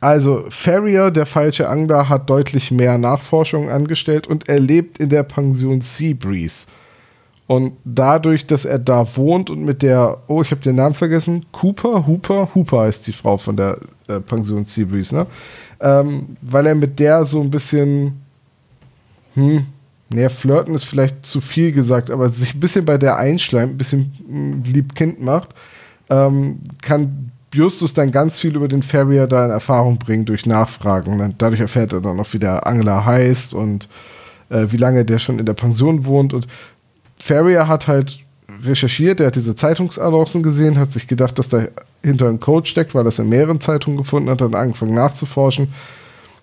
Also, 0.00 0.44
Farrier, 0.50 1.10
der 1.10 1.24
falsche 1.24 1.68
Angler, 1.68 2.08
hat 2.08 2.28
deutlich 2.28 2.70
mehr 2.70 2.98
Nachforschungen 2.98 3.70
angestellt 3.70 4.26
und 4.26 4.48
er 4.48 4.60
lebt 4.60 4.98
in 4.98 5.08
der 5.08 5.22
Pension 5.22 5.80
Seabreeze. 5.80 6.66
Und 7.46 7.72
dadurch, 7.84 8.46
dass 8.46 8.64
er 8.64 8.78
da 8.78 9.06
wohnt 9.16 9.50
und 9.50 9.64
mit 9.64 9.82
der, 9.82 10.18
oh, 10.26 10.42
ich 10.42 10.50
habe 10.50 10.60
den 10.60 10.76
Namen 10.76 10.94
vergessen, 10.94 11.44
Cooper, 11.52 12.06
Hooper, 12.06 12.50
Hooper 12.54 12.80
heißt 12.80 13.06
die 13.06 13.12
Frau 13.12 13.36
von 13.36 13.56
der 13.56 13.78
äh, 14.08 14.20
Pension 14.20 14.64
Seabreeze, 14.64 15.14
ne? 15.14 15.26
Ähm, 15.80 16.36
weil 16.40 16.66
er 16.66 16.74
mit 16.74 16.98
der 16.98 17.24
so 17.24 17.40
ein 17.42 17.50
bisschen, 17.50 18.22
hm, 19.34 19.66
naja, 20.10 20.28
flirten 20.30 20.74
ist 20.74 20.84
vielleicht 20.84 21.26
zu 21.26 21.40
viel 21.40 21.72
gesagt, 21.72 22.10
aber 22.10 22.28
sich 22.30 22.54
ein 22.54 22.60
bisschen 22.60 22.84
bei 22.84 22.96
der 22.96 23.16
einschleimt, 23.16 23.74
ein 23.74 23.78
bisschen 23.78 24.12
hm, 24.26 24.64
lieb-kind 24.64 25.22
macht, 25.22 25.54
ähm, 26.10 26.60
kann 26.82 27.30
Justus 27.52 27.94
dann 27.94 28.10
ganz 28.10 28.38
viel 28.38 28.56
über 28.56 28.68
den 28.68 28.82
Farrier 28.82 29.26
da 29.26 29.44
in 29.44 29.50
Erfahrung 29.50 29.98
bringen 29.98 30.24
durch 30.24 30.44
Nachfragen. 30.44 31.20
Und 31.20 31.36
dadurch 31.38 31.60
erfährt 31.60 31.92
er 31.92 32.00
dann 32.00 32.18
auch, 32.18 32.32
wie 32.32 32.38
der 32.38 32.66
Angler 32.66 33.04
heißt 33.04 33.54
und 33.54 33.88
äh, 34.50 34.66
wie 34.70 34.76
lange 34.76 35.04
der 35.04 35.18
schon 35.18 35.38
in 35.38 35.46
der 35.46 35.54
Pension 35.54 36.04
wohnt. 36.04 36.34
Und 36.34 36.46
Farrier 37.18 37.68
hat 37.68 37.86
halt 37.88 38.20
recherchiert, 38.62 39.20
er 39.20 39.28
hat 39.28 39.36
diese 39.36 39.54
Zeitungsannoncen 39.54 40.42
gesehen, 40.42 40.78
hat 40.78 40.90
sich 40.90 41.06
gedacht, 41.06 41.38
dass 41.38 41.48
da 41.48 41.66
hinter 42.02 42.28
ein 42.28 42.40
Code 42.40 42.66
steckt, 42.66 42.94
weil 42.94 43.04
er 43.04 43.08
es 43.08 43.18
in 43.18 43.28
mehreren 43.28 43.60
Zeitungen 43.60 43.96
gefunden 43.96 44.30
hat, 44.30 44.42
hat 44.42 44.54
angefangen 44.54 44.94
nachzuforschen 44.94 45.72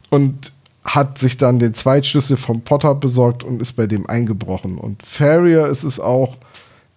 und 0.10 0.52
hat 0.84 1.20
sich 1.20 1.38
dann 1.38 1.60
den 1.60 1.74
Zweitschlüssel 1.74 2.38
vom 2.38 2.62
Potter 2.62 2.96
besorgt 2.96 3.44
und 3.44 3.62
ist 3.62 3.74
bei 3.74 3.86
dem 3.86 4.08
eingebrochen. 4.08 4.78
Und 4.78 5.06
Farrier 5.06 5.68
ist 5.68 5.84
es 5.84 6.00
auch, 6.00 6.38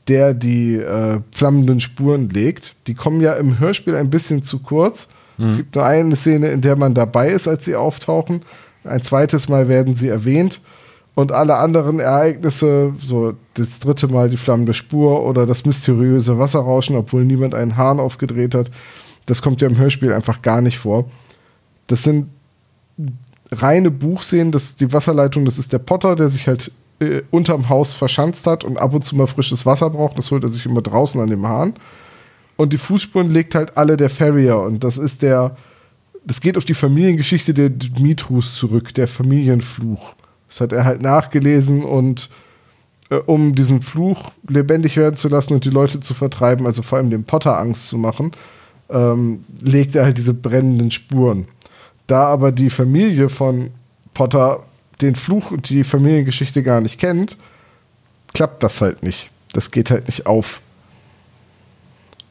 der 0.08 0.34
die 0.34 0.76
äh, 0.76 1.20
flammenden 1.32 1.80
Spuren 1.80 2.28
legt. 2.28 2.76
Die 2.87 2.94
kommen 2.94 3.20
ja 3.20 3.34
im 3.34 3.58
Hörspiel 3.58 3.96
ein 3.96 4.11
bisschen 4.11 4.42
zu 4.42 4.61
kurz. 4.61 5.09
Mhm. 5.38 5.44
Es 5.44 5.57
gibt 5.57 5.74
nur 5.74 5.85
eine 5.85 6.16
Szene, 6.16 6.48
in 6.48 6.61
der 6.61 6.76
man 6.76 6.94
dabei 6.94 7.28
ist, 7.28 7.48
als 7.48 7.64
sie 7.64 7.76
auftauchen. 7.76 8.42
Ein 8.85 9.00
zweites 9.00 9.48
Mal 9.48 9.68
werden 9.68 9.94
sie 9.94 10.09
erwähnt 10.09 10.61
und 11.14 11.33
alle 11.33 11.57
anderen 11.57 12.00
Ereignisse, 12.00 12.92
so 13.00 13.35
das 13.55 13.78
dritte 13.78 14.09
Mal 14.09 14.28
die 14.28 14.37
flammende 14.37 14.74
Spur 14.74 15.24
oder 15.24 15.46
das 15.46 15.64
mysteriöse 15.64 16.38
Wasserrauschen, 16.38 16.96
obwohl 16.96 17.24
niemand 17.24 17.55
einen 17.55 17.76
Hahn 17.76 18.00
aufgedreht 18.00 18.55
hat, 18.55 18.70
das 19.26 19.40
kommt 19.40 19.61
ja 19.62 19.68
im 19.68 19.78
Hörspiel 19.78 20.12
einfach 20.12 20.42
gar 20.42 20.61
nicht 20.61 20.78
vor. 20.78 21.09
Das 21.87 22.02
sind 22.02 22.28
reine 23.52 23.90
Buchszenen, 23.90 24.52
das 24.52 24.76
die 24.76 24.92
Wasserleitung, 24.92 25.44
das 25.44 25.59
ist 25.59 25.72
der 25.72 25.78
Potter, 25.78 26.16
der 26.16 26.28
sich 26.28 26.48
halt 26.48 26.72
äh, 27.00 27.22
unterm 27.30 27.68
Haus 27.68 27.94
verschanzt 27.94 28.46
hat 28.46 28.64
und 28.64 28.78
ab 28.78 28.94
und 28.94 29.04
zu 29.04 29.16
mal 29.16 29.26
frisches 29.26 29.66
Wasser 29.66 29.90
braucht, 29.90 30.18
das 30.18 30.30
holt 30.30 30.42
er 30.42 30.48
sich 30.48 30.66
immer 30.66 30.83
draußen 30.83 31.20
an 31.20 31.30
dem 31.30 31.46
Hahn. 31.46 31.74
Und 32.57 32.72
die 32.72 32.78
Fußspuren 32.78 33.30
legt 33.30 33.54
halt 33.54 33.76
alle 33.76 33.96
der 33.96 34.11
Farrier 34.11 34.59
und 34.59 34.85
das 34.85 34.96
ist 34.96 35.22
der, 35.22 35.57
das 36.24 36.40
geht 36.40 36.57
auf 36.57 36.64
die 36.64 36.74
Familiengeschichte 36.74 37.52
der 37.52 37.68
Dimitrus 37.68 38.57
zurück, 38.57 38.94
der 38.94 39.09
Familienfluch. 39.09 40.14
Das 40.48 40.61
hat 40.61 40.72
er 40.72 40.85
halt 40.85 41.02
nachgelesen 41.02 41.85
und 41.85 42.30
äh, 43.11 43.16
um 43.16 43.54
diesen 43.54 43.83
Fluch 43.83 44.30
lebendig 44.48 44.96
werden 44.96 45.16
zu 45.16 45.28
lassen 45.28 45.54
und 45.54 45.64
die 45.64 45.70
Leute 45.70 46.00
zu 46.00 46.14
vertreiben, 46.14 46.66
also 46.66 46.83
vor 46.83 46.98
allem 46.98 47.11
dem 47.11 47.24
Potter 47.24 47.59
Angst 47.59 47.88
zu 47.88 47.98
machen, 47.98 48.33
ähm, 48.88 49.44
legt 49.61 49.96
er 49.96 50.04
halt 50.04 50.18
diese 50.18 50.35
brennenden 50.35 50.90
Spuren. 50.90 51.48
Da 52.07 52.24
aber 52.26 52.52
die 52.52 52.70
Familie 52.70 53.28
von 53.28 53.70
Potter 54.12 54.62
den 55.00 55.16
Fluch 55.16 55.50
und 55.50 55.68
die 55.68 55.85
Familiengeschichte 55.85 56.62
gar 56.62 56.80
nicht 56.80 56.98
kennt, 56.98 57.37
klappt 58.33 58.62
das 58.62 58.80
halt 58.80 59.02
nicht. 59.02 59.30
Das 59.52 59.70
geht 59.70 59.90
halt 59.90 60.07
nicht 60.07 60.26
auf. 60.26 60.61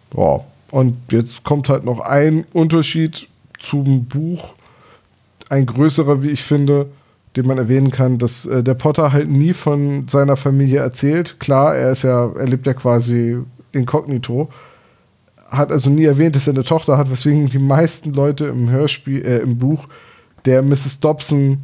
Boah. 0.10 0.46
Und 0.72 0.98
jetzt 1.12 1.44
kommt 1.44 1.70
halt 1.70 1.84
noch 1.84 2.00
ein 2.00 2.46
Unterschied 2.52 3.28
zum 3.60 4.06
Buch, 4.06 4.56
ein 5.50 5.66
größerer, 5.66 6.24
wie 6.24 6.30
ich 6.30 6.44
finde 6.44 6.88
den 7.36 7.48
man 7.48 7.58
erwähnen 7.58 7.92
kann, 7.92 8.20
dass 8.20 8.46
äh, 8.46 8.64
der 8.64 8.76
Potter 8.76 9.12
halt 9.12 9.30
nie 9.30 9.54
von 9.54 10.08
seiner 10.08 10.38
Familie 10.38 10.80
erzählt. 10.80 11.40
Klar, 11.40 11.76
er 11.76 11.92
ist 11.92 12.04
ja, 12.04 12.32
er 12.32 12.48
lebt 12.48 12.68
ja 12.68 12.74
quasi 12.74 13.38
inkognito, 13.72 14.50
hat 15.50 15.72
also 15.72 15.90
nie 15.90 16.06
erwähnt, 16.06 16.36
dass 16.36 16.48
er 16.48 16.54
eine 16.54 16.64
Tochter 16.64 16.98
hat, 16.98 17.10
weswegen 17.10 17.50
die 17.50 17.60
meisten 17.60 18.14
Leute 18.14 18.46
im 18.46 18.70
Hörspiel, 18.70 19.26
äh, 19.26 19.40
im 19.40 19.58
Buch 19.58 19.88
der 20.46 20.62
Mrs. 20.62 21.00
Dobson 21.00 21.60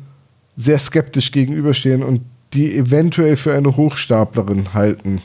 sehr 0.59 0.77
skeptisch 0.77 1.31
gegenüberstehen 1.31 2.03
und 2.03 2.21
die 2.53 2.75
eventuell 2.75 3.37
für 3.37 3.55
eine 3.55 3.77
Hochstaplerin 3.77 4.73
halten, 4.73 5.21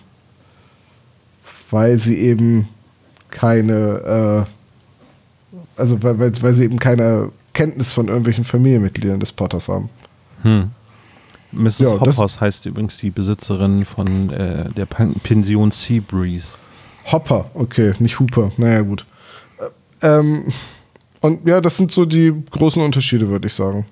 weil 1.73 1.99
sie 1.99 2.17
eben 2.19 2.69
keine, 3.31 4.47
äh, 4.47 5.81
also 5.81 6.01
weil, 6.05 6.21
weil 6.21 6.55
sie 6.55 6.65
eben 6.65 6.79
keine 6.79 7.33
Kenntnis 7.53 7.93
von 7.93 8.07
irgendwelchen 8.07 8.45
Familienmitgliedern 8.45 9.19
des 9.19 9.33
Potters 9.33 9.69
haben. 9.69 9.91
Hm. 10.43 10.71
Mrs. 11.51 11.79
Ja, 11.81 12.01
Hoppers 12.01 12.41
heißt 12.41 12.67
übrigens 12.67 12.99
die 12.99 13.11
Besitzerin 13.11 13.85
von 13.85 14.31
äh, 14.31 14.71
der 14.71 14.87
Pension 14.87 15.73
Seabreeze. 15.73 16.55
Hopper, 17.11 17.51
okay, 17.55 17.95
nicht 17.99 18.21
Hooper. 18.21 18.53
Naja, 18.57 18.83
gut. 18.83 19.05
Ähm, 20.01 20.45
und 21.21 21.45
ja, 21.45 21.61
das 21.61 21.77
sind 21.77 21.91
so 21.91 22.05
die 22.05 22.33
großen 22.53 22.81
Unterschiede, 22.81 23.29
würde 23.29 23.49
ich 23.49 23.55
sagen. 23.55 23.87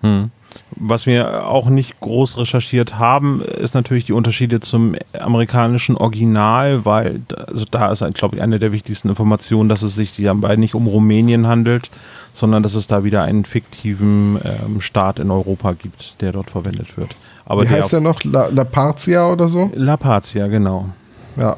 Hm. 0.00 0.32
Was 0.80 1.06
wir 1.06 1.46
auch 1.46 1.68
nicht 1.68 1.98
groß 2.00 2.38
recherchiert 2.38 2.98
haben, 2.98 3.42
ist 3.42 3.74
natürlich 3.74 4.04
die 4.04 4.12
Unterschiede 4.12 4.60
zum 4.60 4.94
amerikanischen 5.18 5.96
Original, 5.96 6.84
weil 6.84 7.20
also 7.46 7.64
da 7.70 7.90
ist, 7.90 8.04
glaube 8.14 8.36
ich, 8.36 8.42
eine 8.42 8.58
der 8.58 8.70
wichtigsten 8.70 9.08
Informationen, 9.08 9.68
dass 9.68 9.82
es 9.82 9.94
sich 9.94 10.14
dabei 10.16 10.56
nicht 10.56 10.74
um 10.74 10.86
Rumänien 10.86 11.46
handelt, 11.46 11.90
sondern 12.32 12.62
dass 12.62 12.74
es 12.74 12.86
da 12.86 13.02
wieder 13.02 13.22
einen 13.22 13.44
fiktiven 13.44 14.38
ähm, 14.44 14.80
Staat 14.80 15.18
in 15.18 15.30
Europa 15.30 15.72
gibt, 15.72 16.20
der 16.20 16.32
dort 16.32 16.50
verwendet 16.50 16.96
wird. 16.96 17.16
Aber 17.44 17.62
Wie 17.62 17.68
heißt 17.68 17.92
der 17.92 18.00
noch? 18.00 18.22
La, 18.24 18.48
La 18.48 18.64
Parzia 18.64 19.26
oder 19.26 19.48
so? 19.48 19.70
La 19.74 19.96
Parzia, 19.96 20.46
genau. 20.48 20.90
Ja. 21.36 21.56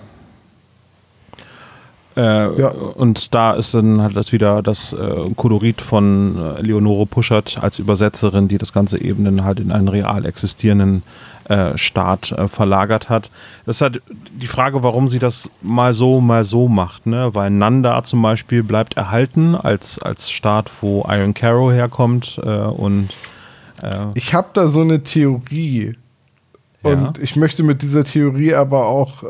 Äh, 2.17 2.61
ja. 2.61 2.69
Und 2.69 3.35
da 3.35 3.53
ist 3.53 3.73
dann 3.73 4.03
halt 4.03 4.17
das 4.17 4.33
wieder 4.33 4.63
das 4.63 4.93
äh, 4.93 5.31
Kolorit 5.37 5.81
von 5.81 6.37
äh, 6.37 6.61
Leonore 6.61 7.07
Puschert 7.07 7.59
als 7.63 7.79
Übersetzerin, 7.79 8.49
die 8.49 8.59
das 8.59 8.73
Ganze 8.73 9.01
eben 9.01 9.25
dann 9.25 9.45
halt 9.45 9.61
in 9.61 9.71
einen 9.71 9.89
real 9.89 10.27
existierenden 10.27 11.03
äh, 11.49 11.79
Staat 11.79 12.33
äh, 12.33 12.49
verlagert 12.49 13.09
hat. 13.09 13.31
Das 13.65 13.77
ist 13.77 13.83
halt 13.83 14.03
die 14.33 14.49
Frage, 14.49 14.83
warum 14.83 15.09
sie 15.09 15.21
das 15.21 15.51
mal 15.63 15.93
so, 15.93 16.21
mal 16.21 16.45
so 16.45 16.69
macht, 16.69 17.07
ne? 17.07 17.31
Weil 17.33 17.51
Nanda 17.51 18.03
zum 18.03 18.23
Beispiel 18.23 18.65
bleibt 18.65 18.97
erhalten 18.97 19.55
als, 19.55 20.01
als 20.01 20.31
Staat, 20.31 20.71
wo 20.81 21.07
Iron 21.09 21.35
Carrow 21.35 21.73
herkommt 21.73 22.41
äh, 22.43 22.49
und 22.49 23.11
ich 24.13 24.35
habe 24.35 24.49
da 24.53 24.69
so 24.69 24.83
eine 24.83 25.03
Theorie. 25.03 25.97
Und 26.83 27.01
ja. 27.01 27.13
ich 27.23 27.35
möchte 27.37 27.63
mit 27.63 27.81
dieser 27.81 28.05
Theorie 28.05 28.55
aber 28.55 28.85
auch 28.85 29.23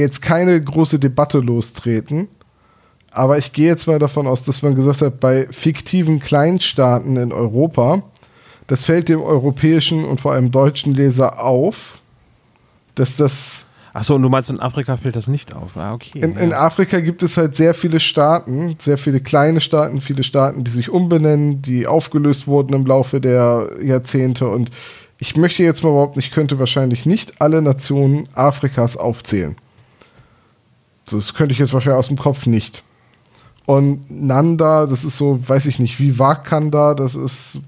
jetzt 0.00 0.22
keine 0.22 0.60
große 0.60 0.98
Debatte 0.98 1.38
lostreten. 1.38 2.28
Aber 3.12 3.38
ich 3.38 3.52
gehe 3.52 3.66
jetzt 3.66 3.86
mal 3.86 3.98
davon 3.98 4.26
aus, 4.26 4.44
dass 4.44 4.62
man 4.62 4.74
gesagt 4.74 5.02
hat, 5.02 5.20
bei 5.20 5.46
fiktiven 5.50 6.20
Kleinstaaten 6.20 7.16
in 7.16 7.32
Europa, 7.32 8.02
das 8.66 8.84
fällt 8.84 9.08
dem 9.08 9.20
europäischen 9.20 10.04
und 10.04 10.20
vor 10.20 10.32
allem 10.32 10.52
deutschen 10.52 10.94
Leser 10.94 11.42
auf, 11.42 11.98
dass 12.94 13.16
das. 13.16 13.66
Achso, 13.92 14.14
und 14.14 14.22
du 14.22 14.28
meinst, 14.28 14.48
in 14.48 14.60
Afrika 14.60 14.96
fällt 14.96 15.16
das 15.16 15.26
nicht 15.26 15.52
auf? 15.52 15.76
Ah, 15.76 15.94
okay. 15.94 16.20
In, 16.20 16.34
ja. 16.34 16.38
in, 16.38 16.52
Afrika 16.52 17.00
gibt 17.00 17.24
es 17.24 17.36
halt 17.36 17.56
sehr 17.56 17.74
viele 17.74 17.98
Staaten, 17.98 18.76
sehr 18.78 18.96
viele 18.96 19.18
kleine 19.18 19.60
Staaten, 19.60 20.00
viele 20.00 20.22
Staaten, 20.22 20.62
die 20.62 20.70
sich 20.70 20.90
umbenennen, 20.90 21.60
die 21.60 21.88
aufgelöst 21.88 22.46
wurden 22.46 22.72
im 22.72 22.86
Laufe 22.86 23.20
der 23.20 23.70
Jahrzehnte. 23.82 24.48
Und 24.48 24.70
ich 25.18 25.36
möchte 25.36 25.64
jetzt 25.64 25.82
mal 25.82 25.90
überhaupt, 25.90 26.16
ich 26.18 26.30
könnte 26.30 26.60
wahrscheinlich 26.60 27.04
nicht 27.04 27.40
alle 27.40 27.60
Nationen 27.60 28.28
Afrikas 28.34 28.96
aufzählen. 28.96 29.56
Das 31.10 31.34
könnte 31.34 31.52
ich 31.52 31.58
jetzt 31.58 31.72
wahrscheinlich 31.72 31.98
aus 31.98 32.08
dem 32.08 32.18
Kopf 32.18 32.46
nicht. 32.46 32.82
Und 33.66 34.10
Nanda, 34.10 34.86
das 34.86 35.04
ist 35.04 35.16
so, 35.16 35.38
weiß 35.46 35.66
ich 35.66 35.78
nicht, 35.78 36.00
wie 36.00 36.18
Wakanda, 36.18 36.94
das 36.94 37.14
ist 37.14 37.60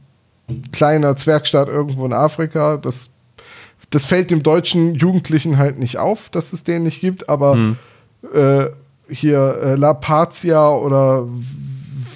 ein 0.48 0.62
kleiner 0.72 1.14
Zwergstaat 1.16 1.68
irgendwo 1.68 2.04
in 2.06 2.12
Afrika. 2.12 2.76
Das, 2.76 3.10
das 3.90 4.04
fällt 4.04 4.30
dem 4.30 4.42
deutschen 4.42 4.94
Jugendlichen 4.94 5.58
halt 5.58 5.78
nicht 5.78 5.98
auf, 5.98 6.28
dass 6.30 6.52
es 6.52 6.64
den 6.64 6.82
nicht 6.82 7.00
gibt, 7.00 7.28
aber 7.28 7.54
Hm. 7.54 7.76
äh, 8.34 8.66
hier 9.08 9.58
äh, 9.62 9.74
La 9.74 9.94
Pazia 9.94 10.70
oder 10.70 11.26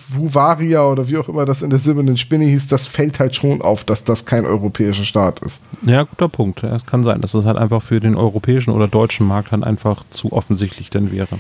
Vuvaria 0.09 0.85
oder 0.85 1.09
wie 1.09 1.17
auch 1.19 1.29
immer 1.29 1.45
das 1.45 1.63
in 1.63 1.71
der 1.71 1.79
silbernen 1.79 2.17
Spinne 2.17 2.45
hieß, 2.47 2.69
das 2.69 2.87
fällt 2.87 3.19
halt 3.19 3.35
schon 3.35 3.61
auf, 3.63 3.85
dass 3.85 4.05
das 4.05 4.25
kein 4.27 4.45
europäischer 4.47 5.05
Staat 5.05 5.41
ist. 5.41 5.61
Ja, 5.83 6.05
guter 6.05 6.29
Punkt. 6.29 6.63
Ja, 6.63 6.75
Es 6.77 6.87
kann 6.87 7.05
sein, 7.05 7.21
dass 7.21 7.33
das 7.33 7.45
halt 7.45 7.57
einfach 7.57 7.83
für 7.83 8.01
den 8.01 8.15
europäischen 8.17 8.71
oder 8.71 8.89
deutschen 8.89 9.27
Markt 9.27 9.53
dann 9.53 9.65
einfach 9.65 10.05
zu 10.11 10.33
offensichtlich 10.33 10.91
dann 10.91 11.11
wäre. 11.13 11.39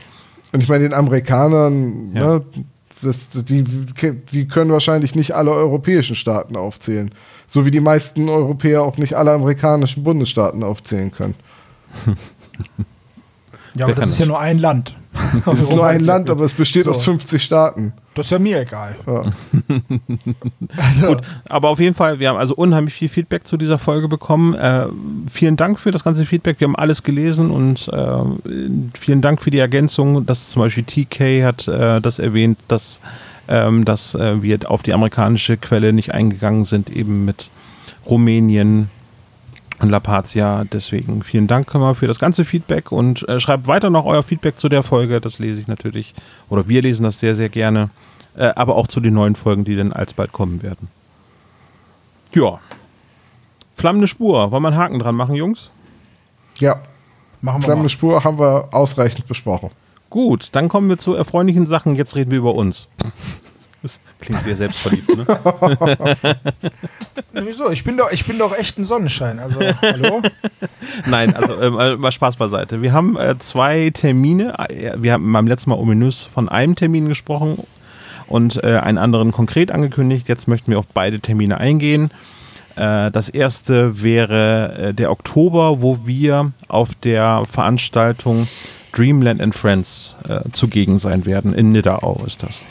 Und 0.52 0.62
ich 0.62 0.68
meine, 0.68 0.84
den 0.84 0.94
Amerikanern, 0.94 2.12
Ja. 2.14 2.26
ne, 2.38 2.42
das, 3.02 3.28
die, 3.28 3.62
die 4.32 4.48
können 4.48 4.70
wahrscheinlich 4.70 5.14
nicht 5.14 5.34
alle 5.34 5.50
europäischen 5.50 6.16
Staaten 6.16 6.56
aufzählen. 6.56 7.10
So 7.46 7.66
wie 7.66 7.70
die 7.70 7.80
meisten 7.80 8.28
Europäer 8.28 8.82
auch 8.82 8.96
nicht 8.96 9.14
alle 9.14 9.32
amerikanischen 9.32 10.02
Bundesstaaten 10.02 10.62
aufzählen 10.62 11.12
können. 11.12 11.34
Ja, 13.76 13.84
aber 13.84 13.94
das 13.94 14.08
ist 14.08 14.18
ja 14.18 14.24
nur 14.24 14.40
ein 14.40 14.58
Land. 14.58 14.96
Es 15.52 15.60
ist 15.60 15.70
nur 15.70 15.86
ein 15.86 16.04
Land, 16.04 16.30
aber 16.30 16.44
es 16.44 16.52
besteht 16.52 16.84
So. 16.84 16.90
aus 16.90 17.02
50 17.02 17.42
Staaten. 17.42 17.92
Das 18.14 18.26
ist 18.26 18.30
ja 18.30 18.38
mir 18.38 18.60
egal. 18.60 18.96
Ja. 19.06 19.22
Also, 20.76 21.06
Gut, 21.08 21.22
aber 21.48 21.68
auf 21.68 21.78
jeden 21.80 21.94
Fall, 21.94 22.18
wir 22.18 22.28
haben 22.28 22.38
also 22.38 22.54
unheimlich 22.54 22.94
viel 22.94 23.08
Feedback 23.08 23.46
zu 23.46 23.56
dieser 23.56 23.78
Folge 23.78 24.08
bekommen. 24.08 24.54
Äh, 24.54 24.86
vielen 25.30 25.56
Dank 25.56 25.78
für 25.78 25.90
das 25.90 26.04
ganze 26.04 26.24
Feedback. 26.26 26.60
Wir 26.60 26.66
haben 26.66 26.76
alles 26.76 27.02
gelesen 27.02 27.50
und 27.50 27.88
äh, 27.88 28.88
vielen 28.98 29.20
Dank 29.20 29.42
für 29.42 29.50
die 29.50 29.58
Ergänzung. 29.58 30.26
Das 30.26 30.50
zum 30.50 30.62
Beispiel 30.62 30.84
TK 30.84 31.44
hat 31.44 31.68
äh, 31.68 32.00
das 32.00 32.18
erwähnt, 32.18 32.58
dass, 32.68 33.00
ähm, 33.48 33.84
dass 33.84 34.14
äh, 34.14 34.42
wir 34.42 34.58
auf 34.70 34.82
die 34.82 34.92
amerikanische 34.92 35.56
Quelle 35.56 35.92
nicht 35.92 36.12
eingegangen 36.12 36.64
sind, 36.64 36.90
eben 36.90 37.24
mit 37.24 37.50
Rumänien 38.06 38.90
und 39.80 39.90
La 39.90 40.00
Pazia. 40.00 40.64
Deswegen 40.64 41.22
vielen 41.22 41.46
Dank 41.46 41.72
mal 41.74 41.94
für 41.94 42.06
das 42.06 42.18
ganze 42.18 42.44
Feedback 42.44 42.92
und 42.92 43.28
äh, 43.28 43.40
schreibt 43.40 43.66
weiter 43.66 43.90
noch 43.90 44.04
euer 44.04 44.22
Feedback 44.22 44.58
zu 44.58 44.68
der 44.68 44.82
Folge. 44.82 45.20
Das 45.20 45.38
lese 45.38 45.60
ich 45.60 45.68
natürlich, 45.68 46.14
oder 46.48 46.68
wir 46.68 46.82
lesen 46.82 47.04
das 47.04 47.18
sehr, 47.20 47.34
sehr 47.34 47.48
gerne. 47.48 47.90
Äh, 48.36 48.52
aber 48.54 48.76
auch 48.76 48.86
zu 48.86 49.00
den 49.00 49.14
neuen 49.14 49.34
Folgen, 49.34 49.64
die 49.64 49.76
dann 49.76 49.92
alsbald 49.92 50.32
kommen 50.32 50.62
werden. 50.62 50.88
Ja. 52.34 52.58
Flammende 53.76 54.06
Spur. 54.06 54.50
Wollen 54.50 54.62
wir 54.62 54.68
einen 54.68 54.76
Haken 54.76 54.98
dran 54.98 55.14
machen, 55.14 55.34
Jungs? 55.34 55.70
ja, 56.58 56.80
machen 57.40 57.62
wir 57.62 57.66
Flammende 57.66 57.84
mal. 57.84 57.88
Spur 57.88 58.24
haben 58.24 58.38
wir 58.38 58.68
ausreichend 58.72 59.26
besprochen. 59.26 59.70
Gut, 60.10 60.50
dann 60.52 60.68
kommen 60.68 60.88
wir 60.88 60.98
zu 60.98 61.14
erfreulichen 61.14 61.66
Sachen. 61.66 61.96
Jetzt 61.96 62.16
reden 62.16 62.30
wir 62.30 62.38
über 62.38 62.54
uns. 62.54 62.88
Das 63.82 64.00
klingt 64.20 64.42
sehr 64.42 64.56
selbstverliebt, 64.56 65.16
ne? 65.16 65.26
Wieso? 67.32 67.70
Ich 67.70 67.84
bin 67.84 67.96
doch, 67.96 68.10
ich 68.10 68.24
bin 68.24 68.38
doch 68.38 68.56
echt 68.56 68.78
ein 68.78 68.84
Sonnenschein. 68.84 69.38
Also, 69.38 69.60
hallo? 69.60 70.22
Nein, 71.06 71.34
also 71.34 71.60
ähm, 71.60 71.78
äh, 71.78 71.96
mal 71.96 72.10
Spaß 72.10 72.36
beiseite. 72.36 72.82
Wir 72.82 72.92
haben 72.92 73.16
äh, 73.16 73.38
zwei 73.38 73.90
Termine. 73.90 74.54
Äh, 74.70 74.94
Wir 74.98 75.12
haben 75.12 75.30
beim 75.32 75.46
letzten 75.46 75.70
Mal 75.70 75.76
ominös 75.78 76.24
von 76.24 76.48
einem 76.48 76.74
Termin 76.74 77.08
gesprochen 77.08 77.58
und 78.26 78.62
äh, 78.64 78.78
einen 78.78 78.98
anderen 78.98 79.30
konkret 79.32 79.70
angekündigt. 79.70 80.28
Jetzt 80.28 80.48
möchten 80.48 80.70
wir 80.70 80.78
auf 80.78 80.86
beide 80.92 81.20
Termine 81.20 81.58
eingehen. 81.58 82.10
Äh, 82.74 83.10
das 83.10 83.28
erste 83.28 84.02
wäre 84.02 84.72
äh, 84.88 84.94
der 84.94 85.10
Oktober, 85.10 85.82
wo 85.82 86.06
wir 86.06 86.52
auf 86.68 86.94
der 86.94 87.44
Veranstaltung 87.50 88.48
Dreamland 88.92 89.42
and 89.42 89.54
Friends 89.54 90.16
zugegen 90.52 90.98
sein 90.98 91.26
werden. 91.26 91.52
In 91.52 91.70
Nidderau 91.70 92.22
ist 92.26 92.42
das. 92.42 92.62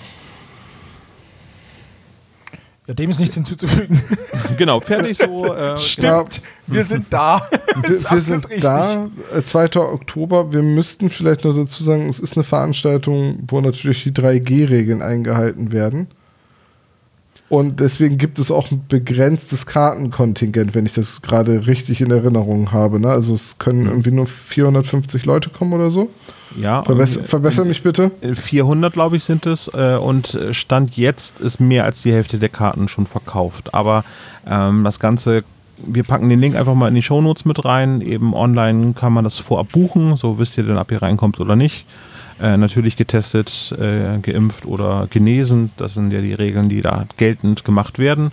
Ja, 2.87 2.93
dem 2.93 3.09
ist 3.09 3.19
nichts 3.19 3.35
hinzuzufügen. 3.35 4.01
Genau, 4.57 4.79
fertig 4.79 5.17
so. 5.17 5.53
Äh, 5.55 5.77
Stimmt, 5.77 6.41
wir 6.67 6.83
sind 6.83 7.07
da. 7.09 7.47
Wir, 7.81 7.89
wir 8.11 8.19
sind 8.19 8.45
richtig. 8.45 8.61
da, 8.61 9.09
äh, 9.33 9.41
2. 9.43 9.75
Oktober. 9.77 10.53
Wir 10.53 10.61
müssten 10.61 11.09
vielleicht 11.09 11.43
noch 11.45 11.55
dazu 11.55 11.83
sagen, 11.83 12.07
es 12.07 12.19
ist 12.19 12.37
eine 12.37 12.43
Veranstaltung, 12.43 13.39
wo 13.47 13.59
natürlich 13.59 14.03
die 14.03 14.11
3G-Regeln 14.11 15.01
eingehalten 15.01 15.71
werden. 15.71 16.07
Und 17.47 17.79
deswegen 17.79 18.17
gibt 18.17 18.39
es 18.39 18.49
auch 18.49 18.71
ein 18.71 18.85
begrenztes 18.87 19.67
Kartenkontingent, 19.67 20.73
wenn 20.73 20.87
ich 20.87 20.93
das 20.93 21.21
gerade 21.21 21.67
richtig 21.67 22.01
in 22.01 22.09
Erinnerung 22.09 22.71
habe. 22.71 22.99
Ne? 22.99 23.09
Also 23.09 23.35
es 23.35 23.59
können 23.59 23.85
irgendwie 23.85 24.09
nur 24.09 24.25
450 24.25 25.25
Leute 25.25 25.51
kommen 25.51 25.73
oder 25.73 25.91
so. 25.91 26.09
ja, 26.59 26.81
Verbess 26.81 27.17
äh, 27.17 27.23
verbessere 27.23 27.67
mich 27.67 27.83
bitte. 27.83 28.09
400, 28.33 28.93
glaube 28.93 29.17
ich, 29.17 29.23
sind 29.23 29.45
es. 29.45 29.67
Äh, 29.67 29.97
und 29.97 30.33
äh, 30.33 30.55
Stand 30.55 30.97
jetzt 30.97 31.39
ist 31.39 31.59
mehr 31.59 31.83
als 31.83 32.01
die 32.01 32.11
Hälfte 32.11 32.39
der 32.39 32.49
Karten 32.49 32.87
schon 32.87 33.05
verkauft. 33.05 33.75
Aber 33.75 34.03
ähm, 34.47 34.83
das 34.83 34.99
Ganze, 34.99 35.43
wir 35.85 36.03
packen 36.03 36.29
den 36.29 36.39
Link 36.39 36.55
einfach 36.55 36.73
mal 36.73 36.87
in 36.87 36.95
die 36.95 37.03
Shownotes 37.03 37.45
mit 37.45 37.63
rein. 37.63 38.01
Eben 38.01 38.33
online 38.33 38.93
kann 38.93 39.13
man 39.13 39.23
das 39.23 39.37
vorab 39.37 39.71
buchen. 39.71 40.17
So 40.17 40.39
wisst 40.39 40.57
ihr 40.57 40.63
dann, 40.63 40.79
ob 40.79 40.91
ihr 40.91 41.03
reinkommt 41.03 41.39
oder 41.39 41.55
nicht. 41.55 41.85
Äh, 42.39 42.57
natürlich 42.57 42.97
getestet, 42.97 43.73
äh, 43.79 44.17
geimpft 44.19 44.65
oder 44.65 45.07
genesen. 45.09 45.71
Das 45.77 45.93
sind 45.93 46.11
ja 46.11 46.19
die 46.19 46.33
Regeln, 46.33 46.67
die 46.67 46.81
da 46.81 47.05
geltend 47.15 47.63
gemacht 47.63 47.97
werden. 47.97 48.31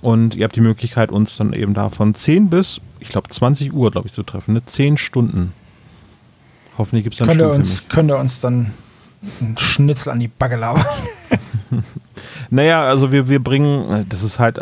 Und 0.00 0.34
ihr 0.34 0.44
habt 0.44 0.56
die 0.56 0.62
Möglichkeit, 0.62 1.10
uns 1.10 1.36
dann 1.36 1.52
eben 1.52 1.74
da 1.74 1.90
von 1.90 2.14
10 2.14 2.48
bis, 2.48 2.80
ich 3.00 3.08
glaube, 3.08 3.28
20 3.28 3.74
Uhr, 3.74 3.90
glaube 3.90 4.06
ich, 4.08 4.14
zu 4.14 4.22
treffen. 4.22 4.54
Ne? 4.54 4.64
10 4.64 4.96
Stunden. 4.96 5.52
Hoffentlich 6.78 7.04
gibt 7.04 7.14
es 7.14 7.18
dann 7.18 7.28
Könnt 7.28 7.40
ihr, 7.40 7.50
uns, 7.50 7.88
könnt 7.88 8.10
ihr 8.10 8.18
uns 8.18 8.40
dann 8.40 8.72
einen 9.40 9.58
Schnitzel 9.58 10.10
an 10.10 10.20
die 10.20 10.28
Backe 10.28 10.56
labern? 10.56 10.84
Naja, 12.50 12.82
also 12.82 13.12
wir, 13.12 13.28
wir 13.28 13.42
bringen, 13.42 14.06
das 14.08 14.22
ist 14.22 14.38
halt 14.38 14.60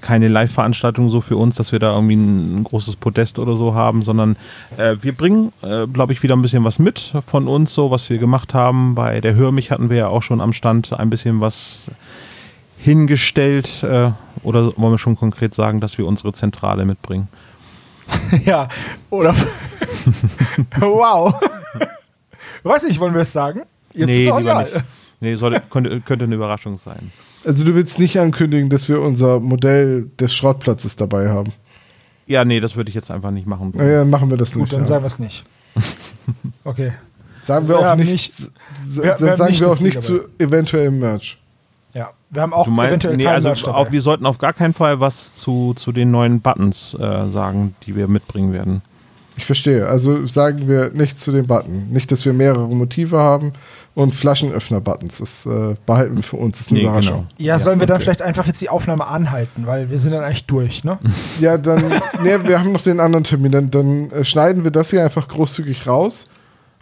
keine 0.00 0.28
Live-Veranstaltung 0.28 1.08
so 1.08 1.20
für 1.20 1.36
uns, 1.36 1.56
dass 1.56 1.72
wir 1.72 1.78
da 1.78 1.94
irgendwie 1.94 2.14
ein, 2.14 2.60
ein 2.60 2.64
großes 2.64 2.96
Podest 2.96 3.38
oder 3.38 3.56
so 3.56 3.74
haben, 3.74 4.02
sondern 4.02 4.36
äh, 4.76 4.96
wir 5.00 5.12
bringen, 5.12 5.52
äh, 5.62 5.86
glaube 5.86 6.12
ich, 6.12 6.22
wieder 6.22 6.36
ein 6.36 6.42
bisschen 6.42 6.64
was 6.64 6.78
mit 6.78 7.12
von 7.26 7.48
uns, 7.48 7.74
so 7.74 7.90
was 7.90 8.08
wir 8.08 8.18
gemacht 8.18 8.54
haben. 8.54 8.94
Bei 8.94 9.20
der 9.20 9.34
Hörmich 9.34 9.70
hatten 9.70 9.90
wir 9.90 9.96
ja 9.96 10.08
auch 10.08 10.22
schon 10.22 10.40
am 10.40 10.52
Stand 10.52 10.92
ein 10.92 11.10
bisschen 11.10 11.40
was 11.40 11.90
hingestellt. 12.78 13.82
Äh, 13.82 14.12
oder 14.42 14.76
wollen 14.76 14.92
wir 14.92 14.98
schon 14.98 15.16
konkret 15.16 15.54
sagen, 15.54 15.80
dass 15.80 15.98
wir 15.98 16.06
unsere 16.06 16.32
Zentrale 16.32 16.84
mitbringen? 16.84 17.28
ja, 18.44 18.68
oder. 19.10 19.34
wow. 20.78 21.34
Weiß 22.62 22.84
nicht, 22.84 23.00
wollen 23.00 23.14
wir 23.14 23.22
es 23.22 23.32
sagen? 23.32 23.62
Jetzt 23.94 24.10
ist 24.10 24.30
auch 24.30 24.38
lieber 24.38 24.50
egal. 24.52 24.64
nicht. 24.64 24.84
Nee, 25.20 25.36
sollte, 25.36 25.62
könnte, 25.70 26.00
könnte 26.00 26.24
eine 26.24 26.34
Überraschung 26.34 26.76
sein. 26.76 27.12
Also 27.44 27.64
du 27.64 27.74
willst 27.74 27.98
nicht 27.98 28.18
ankündigen, 28.18 28.68
dass 28.70 28.88
wir 28.88 29.00
unser 29.00 29.40
Modell 29.40 30.10
des 30.18 30.34
Schrottplatzes 30.34 30.96
dabei 30.96 31.28
haben. 31.30 31.52
Ja, 32.26 32.44
nee, 32.44 32.60
das 32.60 32.76
würde 32.76 32.88
ich 32.88 32.94
jetzt 32.94 33.10
einfach 33.10 33.30
nicht 33.30 33.46
machen. 33.46 33.72
Ja, 33.76 33.84
ja, 33.84 34.04
machen 34.04 34.30
wir 34.30 34.36
das 34.36 34.52
Gut, 34.52 34.62
nicht. 34.62 34.72
dann 34.72 34.80
ja. 34.80 34.86
sagen 34.86 35.02
wir 35.02 35.08
es 35.08 35.18
nicht. 35.18 35.44
Okay. 36.64 36.92
Sagen 37.42 37.58
Also 37.58 37.68
wir 37.68 37.74
wir 37.76 37.80
auch 37.80 37.84
haben 37.84 38.02
nicht, 38.02 38.32
dann 38.38 39.18
sagen 39.18 39.50
nicht 39.50 39.60
wir 39.60 39.68
auch 39.70 39.80
nicht 39.80 39.96
Ding 39.96 40.02
zu 40.02 40.20
eventuellem 40.38 40.98
Merch. 40.98 41.38
Ja, 41.92 42.10
wir 42.30 42.40
haben 42.40 42.54
auch 42.54 42.66
meinst, 42.66 42.88
eventuell 42.90 43.16
nee, 43.18 43.24
keinen 43.24 43.34
also 43.34 43.48
Merch 43.48 43.62
dabei. 43.64 43.76
auch, 43.78 43.92
wir 43.92 44.00
sollten 44.00 44.24
auf 44.24 44.38
gar 44.38 44.54
keinen 44.54 44.72
Fall 44.72 45.00
was 45.00 45.34
zu, 45.34 45.74
zu 45.74 45.92
den 45.92 46.10
neuen 46.10 46.40
Buttons 46.40 46.94
äh, 46.94 47.28
sagen, 47.28 47.74
die 47.84 47.94
wir 47.96 48.08
mitbringen 48.08 48.54
werden. 48.54 48.80
Ich 49.36 49.44
verstehe. 49.44 49.86
Also 49.86 50.24
sagen 50.24 50.68
wir 50.68 50.90
nichts 50.94 51.20
zu 51.20 51.32
den 51.32 51.46
Button. 51.46 51.90
Nicht, 51.90 52.10
dass 52.12 52.24
wir 52.24 52.32
mehrere 52.32 52.68
Motive 52.68 53.18
haben 53.18 53.52
und 53.94 54.16
Flaschenöffner-Buttons. 54.16 55.18
Das 55.18 55.46
äh, 55.46 55.76
behalten 55.86 56.16
wir 56.16 56.22
für 56.22 56.36
uns. 56.36 56.58
Das 56.58 56.66
ist 56.66 56.70
eine 56.72 56.80
Nee, 56.80 56.86
Überraschung. 56.86 57.26
genau. 57.36 57.48
ja, 57.48 57.58
sollen 57.58 57.78
wir 57.80 57.86
dann 57.86 57.96
okay. 57.96 58.04
vielleicht 58.04 58.22
einfach 58.22 58.46
jetzt 58.46 58.60
die 58.60 58.68
Aufnahme 58.68 59.06
anhalten, 59.06 59.66
weil 59.66 59.90
wir 59.90 59.98
sind 59.98 60.12
dann 60.12 60.24
eigentlich 60.24 60.46
durch, 60.46 60.84
ne? 60.84 60.98
Ja, 61.40 61.58
dann, 61.58 61.84
nee, 62.22 62.36
wir 62.42 62.58
haben 62.58 62.72
noch 62.72 62.82
den 62.82 63.00
anderen 63.00 63.24
Termin. 63.24 63.52
Dann, 63.52 63.70
dann 63.70 64.10
äh, 64.10 64.24
schneiden 64.24 64.64
wir 64.64 64.70
das 64.70 64.90
hier 64.90 65.04
einfach 65.04 65.28
großzügig 65.28 65.86
raus 65.86 66.28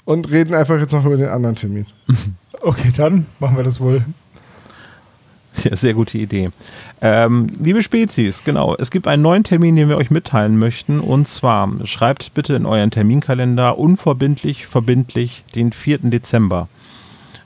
und 0.04 0.30
reden 0.30 0.54
einfach 0.54 0.78
jetzt 0.78 0.92
noch 0.92 1.04
über 1.04 1.16
den 1.16 1.28
anderen 1.28 1.56
Termin. 1.56 1.86
Okay, 2.64 2.92
dann 2.96 3.26
machen 3.40 3.56
wir 3.56 3.64
das 3.64 3.80
wohl. 3.80 4.04
Ja, 5.64 5.74
sehr 5.74 5.94
gute 5.94 6.16
Idee. 6.16 6.50
Ähm, 7.00 7.48
liebe 7.60 7.82
Spezies, 7.82 8.42
genau, 8.44 8.76
es 8.78 8.92
gibt 8.92 9.08
einen 9.08 9.22
neuen 9.22 9.42
Termin, 9.42 9.74
den 9.74 9.88
wir 9.88 9.96
euch 9.96 10.12
mitteilen 10.12 10.56
möchten. 10.58 11.00
Und 11.00 11.26
zwar 11.26 11.68
schreibt 11.84 12.34
bitte 12.34 12.54
in 12.54 12.64
euren 12.64 12.92
Terminkalender 12.92 13.78
unverbindlich, 13.78 14.66
verbindlich 14.68 15.42
den 15.56 15.72
4. 15.72 15.98
Dezember. 16.04 16.68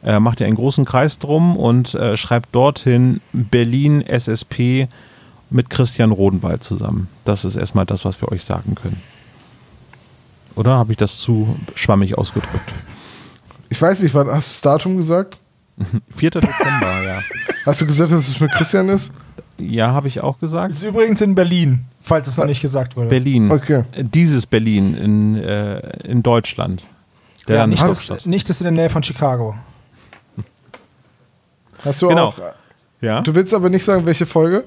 Äh, 0.06 0.20
macht 0.20 0.40
ihr 0.40 0.46
einen 0.46 0.54
großen 0.54 0.84
Kreis 0.84 1.18
drum 1.18 1.56
und 1.56 1.94
äh, 1.94 2.16
schreibt 2.16 2.54
dorthin 2.54 3.20
Berlin 3.32 4.02
SSP 4.02 4.86
mit 5.50 5.68
Christian 5.68 6.12
Rodenwald 6.12 6.62
zusammen. 6.62 7.08
Das 7.24 7.44
ist 7.44 7.56
erstmal 7.56 7.86
das, 7.86 8.04
was 8.04 8.22
wir 8.22 8.30
euch 8.30 8.44
sagen 8.44 8.76
können. 8.76 9.02
Oder 10.54 10.76
habe 10.76 10.92
ich 10.92 10.96
das 10.96 11.18
zu 11.18 11.56
schwammig 11.74 12.16
ausgedrückt? 12.16 12.72
Ich 13.68 13.82
weiß 13.82 14.00
nicht, 14.02 14.14
wann 14.14 14.28
hast 14.28 14.48
du 14.48 14.52
das 14.52 14.60
Datum 14.60 14.96
gesagt? 14.96 15.38
4. 16.10 16.30
Dezember, 16.30 17.02
ja. 17.02 17.20
Hast 17.66 17.80
du 17.80 17.86
gesagt, 17.86 18.12
dass 18.12 18.28
es 18.28 18.38
mit 18.38 18.52
Christian 18.52 18.88
ist? 18.88 19.12
Ja, 19.58 19.92
habe 19.92 20.06
ich 20.06 20.20
auch 20.20 20.38
gesagt. 20.38 20.70
Ist 20.70 20.84
übrigens 20.84 21.20
in 21.20 21.34
Berlin, 21.34 21.86
falls 22.00 22.28
es 22.28 22.36
noch 22.36 22.46
nicht 22.46 22.62
gesagt 22.62 22.96
wurde. 22.96 23.08
Berlin. 23.08 23.50
Okay. 23.50 23.84
Dieses 23.96 24.46
Berlin 24.46 24.94
in, 24.94 25.34
äh, 25.34 25.80
in 26.04 26.22
Deutschland. 26.22 26.84
der 27.48 27.56
Ja, 27.56 27.66
nicht, 27.66 27.82
das, 27.82 28.24
nicht 28.24 28.48
das 28.48 28.60
in 28.60 28.64
der 28.64 28.72
Nähe 28.72 28.88
von 28.88 29.02
Chicago. 29.02 29.56
Hast 31.86 32.02
du 32.02 32.08
Genau. 32.08 32.26
auch. 32.28 32.38
Ja? 33.00 33.20
Du 33.22 33.34
willst 33.34 33.54
aber 33.54 33.68
nicht 33.70 33.84
sagen, 33.84 34.04
welche 34.06 34.26
Folge? 34.26 34.64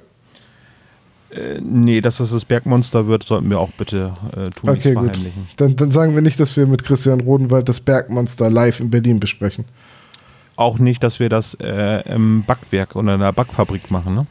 Äh, 1.31 1.59
nee, 1.61 2.01
dass 2.01 2.17
das 2.17 2.31
das 2.31 2.43
Bergmonster 2.45 3.05
wird, 3.07 3.23
sollten 3.23 3.49
wir 3.49 3.59
auch 3.59 3.69
bitte 3.71 4.13
äh, 4.35 4.49
tun, 4.49 4.69
Okay, 4.69 4.93
gut. 4.95 5.19
Dann, 5.57 5.75
dann 5.75 5.91
sagen 5.91 6.15
wir 6.15 6.21
nicht, 6.23 6.39
dass 6.39 6.57
wir 6.57 6.65
mit 6.65 6.83
Christian 6.83 7.19
Rodenwald 7.19 7.69
das 7.69 7.79
Bergmonster 7.79 8.49
live 8.49 8.79
in 8.79 8.89
Berlin 8.89 9.19
besprechen. 9.19 9.65
Auch 10.55 10.79
nicht, 10.79 11.03
dass 11.03 11.19
wir 11.19 11.29
das 11.29 11.53
äh, 11.61 12.01
im 12.11 12.43
Backwerk 12.45 12.95
oder 12.95 13.13
in 13.13 13.19
der 13.21 13.31
Backfabrik 13.31 13.91
machen, 13.91 14.15
ne? 14.15 14.25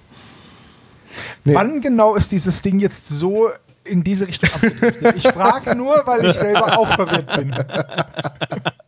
Nee. 1.44 1.54
Wann 1.54 1.80
genau 1.80 2.14
ist 2.16 2.32
dieses 2.32 2.62
Ding 2.62 2.80
jetzt 2.80 3.08
so 3.08 3.48
in 3.84 4.04
diese 4.04 4.26
Richtung 4.28 4.50
abgedriftet? 4.52 5.16
Ich 5.16 5.26
frage 5.28 5.74
nur, 5.74 6.02
weil 6.04 6.26
ich 6.26 6.36
selber 6.36 6.78
auch 6.78 6.88
verwirrt 6.88 7.34
bin. 7.36 7.54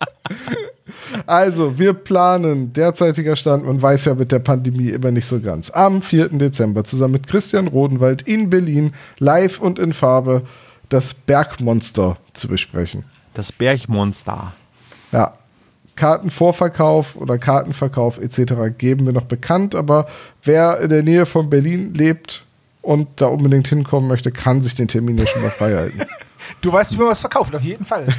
Also, 1.26 1.78
wir 1.78 1.92
planen, 1.92 2.72
derzeitiger 2.72 3.36
Stand, 3.36 3.66
man 3.66 3.80
weiß 3.80 4.06
ja 4.06 4.14
mit 4.14 4.32
der 4.32 4.38
Pandemie 4.38 4.90
immer 4.90 5.10
nicht 5.10 5.26
so 5.26 5.40
ganz, 5.40 5.70
am 5.70 6.02
4. 6.02 6.30
Dezember 6.30 6.84
zusammen 6.84 7.12
mit 7.12 7.26
Christian 7.26 7.68
Rodenwald 7.68 8.22
in 8.22 8.50
Berlin 8.50 8.92
live 9.18 9.60
und 9.60 9.78
in 9.78 9.92
Farbe 9.92 10.42
das 10.88 11.14
Bergmonster 11.14 12.16
zu 12.32 12.48
besprechen. 12.48 13.04
Das 13.34 13.52
Bergmonster. 13.52 14.52
Ja, 15.12 15.34
Kartenvorverkauf 15.96 17.16
oder 17.16 17.38
Kartenverkauf 17.38 18.18
etc. 18.18 18.76
geben 18.78 19.06
wir 19.06 19.12
noch 19.12 19.24
bekannt, 19.24 19.74
aber 19.74 20.06
wer 20.42 20.80
in 20.80 20.88
der 20.88 21.02
Nähe 21.02 21.26
von 21.26 21.50
Berlin 21.50 21.92
lebt 21.94 22.44
und 22.82 23.08
da 23.16 23.26
unbedingt 23.26 23.68
hinkommen 23.68 24.08
möchte, 24.08 24.32
kann 24.32 24.62
sich 24.62 24.74
den 24.74 24.88
Termin 24.88 25.18
ja 25.18 25.26
schon 25.26 25.42
mal 25.42 25.50
freihalten. 25.50 26.00
Du 26.60 26.72
weißt, 26.72 26.92
wie 26.94 26.98
man 26.98 27.08
was 27.08 27.20
verkauft, 27.20 27.54
auf 27.54 27.62
jeden 27.62 27.84
Fall. 27.84 28.06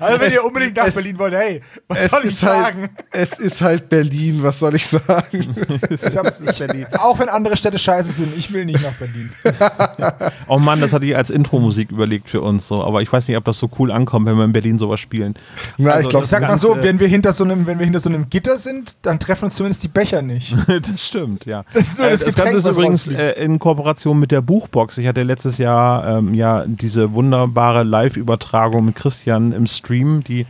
Also, 0.00 0.20
wenn 0.20 0.32
ihr 0.32 0.44
unbedingt 0.44 0.76
nach 0.76 0.86
es- 0.86 0.94
Berlin 0.94 1.18
wollt, 1.18 1.34
hey, 1.34 1.60
was 1.88 1.98
es, 2.04 2.10
soll 2.10 2.20
ich 2.22 2.26
ist 2.32 2.42
halt, 2.42 2.62
sagen? 2.62 2.88
es 3.12 3.38
ist 3.38 3.62
halt 3.62 3.88
Berlin, 3.88 4.42
was 4.42 4.58
soll 4.58 4.74
ich 4.74 4.86
sagen? 4.86 5.54
Ich 5.90 6.16
hab's 6.16 6.40
nicht, 6.40 6.98
auch 6.98 7.18
wenn 7.18 7.28
andere 7.28 7.56
Städte 7.56 7.78
scheiße 7.78 8.12
sind, 8.12 8.36
ich 8.36 8.52
will 8.52 8.64
nicht 8.64 8.82
nach 8.82 8.92
Berlin. 8.92 9.30
Oh 10.46 10.58
Mann, 10.58 10.80
das 10.80 10.92
hatte 10.92 11.04
ich 11.06 11.16
als 11.16 11.30
Intro-Musik 11.30 11.90
überlegt 11.90 12.28
für 12.28 12.40
uns 12.40 12.68
so, 12.68 12.82
aber 12.82 13.02
ich 13.02 13.12
weiß 13.12 13.28
nicht, 13.28 13.36
ob 13.36 13.44
das 13.44 13.58
so 13.58 13.68
cool 13.78 13.90
ankommt, 13.90 14.26
wenn 14.26 14.36
wir 14.36 14.44
in 14.44 14.52
Berlin 14.52 14.78
sowas 14.78 15.00
spielen. 15.00 15.34
Na, 15.76 15.90
Also 15.90 16.02
ich 16.02 16.08
glaube, 16.08 16.24
Ich 16.24 16.30
sag 16.30 16.42
mal 16.42 16.56
so, 16.56 16.74
äh, 16.76 16.82
wenn 16.82 17.00
wir 17.00 17.08
hinter 17.08 17.32
so 17.32 17.44
einem, 17.44 17.66
wenn 17.66 17.78
wir 17.78 17.84
hinter 17.84 18.00
so 18.00 18.08
einem 18.08 18.28
Gitter 18.30 18.56
sind, 18.58 18.96
dann 19.02 19.18
treffen 19.18 19.46
uns 19.46 19.56
zumindest 19.56 19.82
die 19.84 19.88
Becher 19.88 20.22
nicht. 20.22 20.54
das 20.68 21.06
stimmt, 21.06 21.44
ja. 21.46 21.64
Das 21.74 21.88
ist 21.88 21.98
nur 21.98 22.08
Äh, 22.08 22.10
das 22.12 22.20
das 22.20 22.34
Getränk, 22.34 22.52
Ganze 22.54 22.68
ist 22.70 22.76
übrigens 22.76 23.08
äh, 23.08 23.32
in 23.44 23.58
Kooperation 23.58 24.18
mit 24.18 24.30
der 24.30 24.40
Buchbox. 24.40 24.98
Ich 24.98 25.06
hatte 25.06 25.22
letztes 25.22 25.58
Jahr 25.58 26.18
ähm, 26.18 26.34
ja 26.34 26.64
diese 26.66 27.07
wunderbare 27.12 27.82
Live-Übertragung 27.82 28.84
mit 28.84 28.96
Christian 28.96 29.52
im 29.52 29.66
Stream, 29.66 30.22
die, 30.24 30.46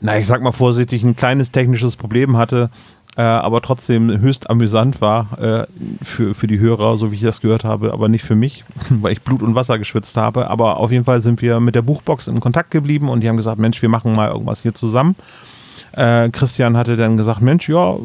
na, 0.00 0.18
ich 0.18 0.26
sag 0.26 0.42
mal 0.42 0.52
vorsichtig, 0.52 1.02
ein 1.02 1.16
kleines 1.16 1.50
technisches 1.50 1.96
Problem 1.96 2.36
hatte, 2.36 2.70
äh, 3.16 3.22
aber 3.22 3.60
trotzdem 3.62 4.20
höchst 4.20 4.48
amüsant 4.48 5.00
war 5.00 5.38
äh, 5.40 5.66
für, 6.04 6.34
für 6.34 6.46
die 6.46 6.60
Hörer, 6.60 6.96
so 6.96 7.10
wie 7.10 7.16
ich 7.16 7.22
das 7.22 7.40
gehört 7.40 7.64
habe, 7.64 7.92
aber 7.92 8.08
nicht 8.08 8.24
für 8.24 8.36
mich, 8.36 8.64
weil 8.90 9.12
ich 9.12 9.22
Blut 9.22 9.42
und 9.42 9.56
Wasser 9.56 9.76
geschwitzt 9.78 10.16
habe. 10.16 10.48
Aber 10.48 10.76
auf 10.76 10.92
jeden 10.92 11.04
Fall 11.04 11.20
sind 11.20 11.42
wir 11.42 11.58
mit 11.58 11.74
der 11.74 11.82
Buchbox 11.82 12.28
in 12.28 12.38
Kontakt 12.38 12.70
geblieben 12.70 13.08
und 13.08 13.20
die 13.20 13.28
haben 13.28 13.36
gesagt, 13.36 13.58
Mensch, 13.58 13.82
wir 13.82 13.88
machen 13.88 14.14
mal 14.14 14.28
irgendwas 14.28 14.62
hier 14.62 14.72
zusammen. 14.72 15.16
Äh, 15.92 16.30
Christian 16.30 16.76
hatte 16.76 16.96
dann 16.96 17.16
gesagt, 17.16 17.40
Mensch, 17.40 17.68
ja, 17.68 17.96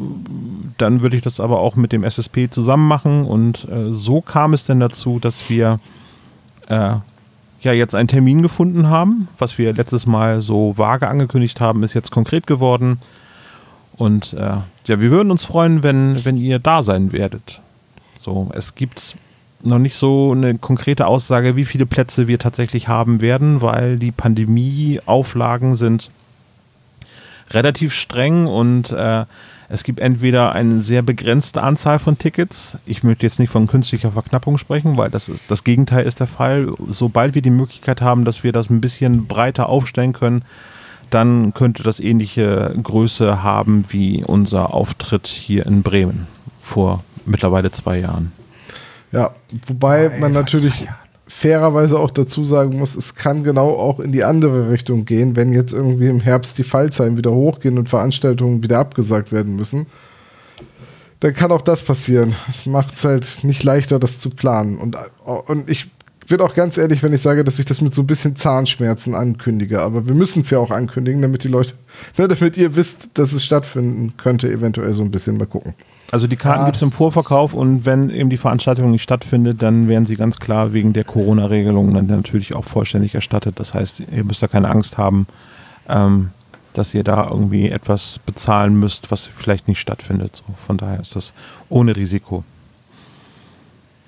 dann 0.78 1.00
würde 1.00 1.14
ich 1.14 1.22
das 1.22 1.38
aber 1.38 1.60
auch 1.60 1.76
mit 1.76 1.92
dem 1.92 2.02
SSP 2.02 2.50
zusammen 2.50 2.88
machen. 2.88 3.24
Und 3.24 3.68
äh, 3.70 3.92
so 3.92 4.20
kam 4.20 4.52
es 4.52 4.64
dann 4.64 4.80
dazu, 4.80 5.20
dass 5.20 5.48
wir 5.48 5.78
äh, 6.68 6.96
ja 7.60 7.72
jetzt 7.72 7.94
einen 7.94 8.08
Termin 8.08 8.42
gefunden 8.42 8.88
haben. 8.88 9.28
Was 9.38 9.58
wir 9.58 9.72
letztes 9.72 10.06
Mal 10.06 10.42
so 10.42 10.76
vage 10.76 11.08
angekündigt 11.08 11.60
haben, 11.60 11.82
ist 11.82 11.94
jetzt 11.94 12.10
konkret 12.10 12.46
geworden. 12.46 12.98
Und 13.96 14.32
äh, 14.34 14.38
ja, 14.86 15.00
wir 15.00 15.10
würden 15.10 15.30
uns 15.30 15.44
freuen, 15.44 15.82
wenn, 15.82 16.24
wenn 16.24 16.36
ihr 16.36 16.58
da 16.58 16.82
sein 16.82 17.12
werdet. 17.12 17.60
So, 18.18 18.50
es 18.54 18.74
gibt 18.74 19.16
noch 19.62 19.78
nicht 19.78 19.94
so 19.94 20.32
eine 20.32 20.58
konkrete 20.58 21.06
Aussage, 21.06 21.56
wie 21.56 21.64
viele 21.64 21.86
Plätze 21.86 22.26
wir 22.28 22.38
tatsächlich 22.38 22.88
haben 22.88 23.20
werden, 23.20 23.62
weil 23.62 23.98
die 23.98 24.12
Pandemie-Auflagen 24.12 25.74
sind 25.74 26.10
relativ 27.50 27.94
streng 27.94 28.46
und 28.46 28.92
äh, 28.92 29.24
es 29.68 29.84
gibt 29.84 30.00
entweder 30.00 30.52
eine 30.52 30.78
sehr 30.78 31.02
begrenzte 31.02 31.62
Anzahl 31.62 31.98
von 31.98 32.18
Tickets. 32.18 32.78
Ich 32.86 33.02
möchte 33.02 33.26
jetzt 33.26 33.38
nicht 33.38 33.50
von 33.50 33.66
künstlicher 33.66 34.10
Verknappung 34.12 34.58
sprechen, 34.58 34.96
weil 34.96 35.10
das, 35.10 35.28
ist, 35.28 35.44
das 35.48 35.64
Gegenteil 35.64 36.04
ist 36.04 36.20
der 36.20 36.26
Fall. 36.26 36.72
Sobald 36.88 37.34
wir 37.34 37.42
die 37.42 37.50
Möglichkeit 37.50 38.02
haben, 38.02 38.24
dass 38.24 38.44
wir 38.44 38.52
das 38.52 38.70
ein 38.70 38.80
bisschen 38.80 39.26
breiter 39.26 39.68
aufstellen 39.68 40.12
können, 40.12 40.42
dann 41.10 41.54
könnte 41.54 41.82
das 41.82 42.00
ähnliche 42.00 42.74
Größe 42.82 43.42
haben 43.42 43.84
wie 43.88 44.24
unser 44.24 44.74
Auftritt 44.74 45.26
hier 45.26 45.66
in 45.66 45.82
Bremen 45.82 46.26
vor 46.62 47.04
mittlerweile 47.24 47.70
zwei 47.70 47.98
Jahren. 47.98 48.32
Ja, 49.12 49.30
wobei 49.66 50.10
man 50.18 50.32
natürlich 50.32 50.74
zwei 50.74 50.84
Jahren. 50.86 51.03
Fairerweise 51.26 51.98
auch 51.98 52.10
dazu 52.10 52.44
sagen 52.44 52.78
muss, 52.78 52.94
es 52.94 53.14
kann 53.14 53.44
genau 53.44 53.70
auch 53.70 53.98
in 54.00 54.12
die 54.12 54.24
andere 54.24 54.70
Richtung 54.70 55.04
gehen, 55.04 55.36
wenn 55.36 55.52
jetzt 55.52 55.72
irgendwie 55.72 56.08
im 56.08 56.20
Herbst 56.20 56.58
die 56.58 56.64
Fallzahlen 56.64 57.16
wieder 57.16 57.32
hochgehen 57.32 57.78
und 57.78 57.88
Veranstaltungen 57.88 58.62
wieder 58.62 58.78
abgesagt 58.78 59.32
werden 59.32 59.56
müssen. 59.56 59.86
Dann 61.20 61.32
kann 61.32 61.52
auch 61.52 61.62
das 61.62 61.82
passieren. 61.82 62.34
Es 62.48 62.66
macht 62.66 62.92
es 62.92 63.04
halt 63.04 63.44
nicht 63.44 63.62
leichter, 63.62 63.98
das 63.98 64.20
zu 64.20 64.28
planen. 64.28 64.76
Und, 64.76 64.96
und 65.24 65.70
ich 65.70 65.90
bin 66.28 66.40
auch 66.40 66.54
ganz 66.54 66.76
ehrlich, 66.76 67.02
wenn 67.02 67.12
ich 67.12 67.22
sage, 67.22 67.44
dass 67.44 67.58
ich 67.58 67.64
das 67.64 67.80
mit 67.80 67.94
so 67.94 68.02
ein 68.02 68.06
bisschen 68.06 68.36
Zahnschmerzen 68.36 69.14
ankündige. 69.14 69.80
Aber 69.80 70.06
wir 70.06 70.14
müssen 70.14 70.40
es 70.40 70.50
ja 70.50 70.58
auch 70.58 70.70
ankündigen, 70.70 71.22
damit 71.22 71.44
die 71.44 71.48
Leute, 71.48 71.74
ne, 72.18 72.28
damit 72.28 72.56
ihr 72.58 72.76
wisst, 72.76 73.10
dass 73.14 73.32
es 73.32 73.44
stattfinden 73.44 74.14
könnte, 74.18 74.50
eventuell 74.50 74.92
so 74.92 75.02
ein 75.02 75.10
bisschen 75.10 75.38
mal 75.38 75.46
gucken. 75.46 75.74
Also 76.14 76.28
die 76.28 76.36
Karten 76.36 76.60
Ja, 76.60 76.66
gibt 76.66 76.76
es 76.76 76.82
im 76.82 76.92
Vorverkauf 76.92 77.54
und 77.54 77.86
wenn 77.86 78.08
eben 78.08 78.30
die 78.30 78.36
Veranstaltung 78.36 78.92
nicht 78.92 79.02
stattfindet, 79.02 79.60
dann 79.62 79.88
werden 79.88 80.06
sie 80.06 80.14
ganz 80.14 80.38
klar 80.38 80.72
wegen 80.72 80.92
der 80.92 81.02
Corona-Regelungen 81.02 81.92
dann 81.92 82.06
natürlich 82.06 82.54
auch 82.54 82.64
vollständig 82.64 83.16
erstattet. 83.16 83.58
Das 83.58 83.74
heißt, 83.74 83.98
ihr 83.98 84.22
müsst 84.22 84.40
da 84.40 84.46
keine 84.46 84.70
Angst 84.70 84.96
haben, 84.96 85.26
ähm, 85.88 86.30
dass 86.72 86.94
ihr 86.94 87.02
da 87.02 87.26
irgendwie 87.28 87.68
etwas 87.68 88.20
bezahlen 88.20 88.78
müsst, 88.78 89.10
was 89.10 89.26
vielleicht 89.26 89.66
nicht 89.66 89.80
stattfindet. 89.80 90.36
So, 90.36 90.54
von 90.68 90.76
daher 90.76 91.00
ist 91.00 91.16
das 91.16 91.32
ohne 91.68 91.96
Risiko. 91.96 92.44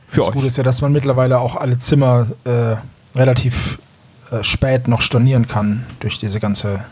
Für 0.07 0.21
das 0.21 0.29
euch. 0.29 0.35
Gute 0.35 0.47
ist 0.47 0.59
ja, 0.59 0.62
dass 0.62 0.83
man 0.83 0.92
mittlerweile 0.92 1.40
auch 1.40 1.57
alle 1.57 1.77
Zimmer 1.79 2.29
äh, 2.45 2.77
relativ 3.19 3.81
äh, 4.31 4.45
spät 4.45 4.87
noch 4.87 5.01
stornieren 5.01 5.49
kann 5.49 5.85
durch 5.99 6.21
diese 6.21 6.38
ganze 6.38 6.85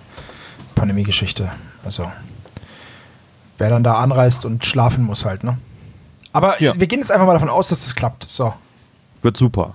Pandemie-Geschichte. 0.74 1.52
Also 1.84 2.10
wer 3.58 3.70
dann 3.70 3.82
da 3.84 3.94
anreist 3.94 4.44
und 4.44 4.64
schlafen 4.64 5.04
muss 5.04 5.24
halt, 5.24 5.44
ne? 5.44 5.58
Aber 6.32 6.60
Ja. 6.62 6.72
wir 6.78 6.86
gehen 6.86 6.98
jetzt 6.98 7.12
einfach 7.12 7.26
mal 7.26 7.34
davon 7.34 7.48
aus, 7.50 7.68
dass 7.68 7.84
das 7.84 7.94
klappt. 7.94 8.24
So. 8.28 8.52
Wird 9.22 9.36
super. 9.36 9.74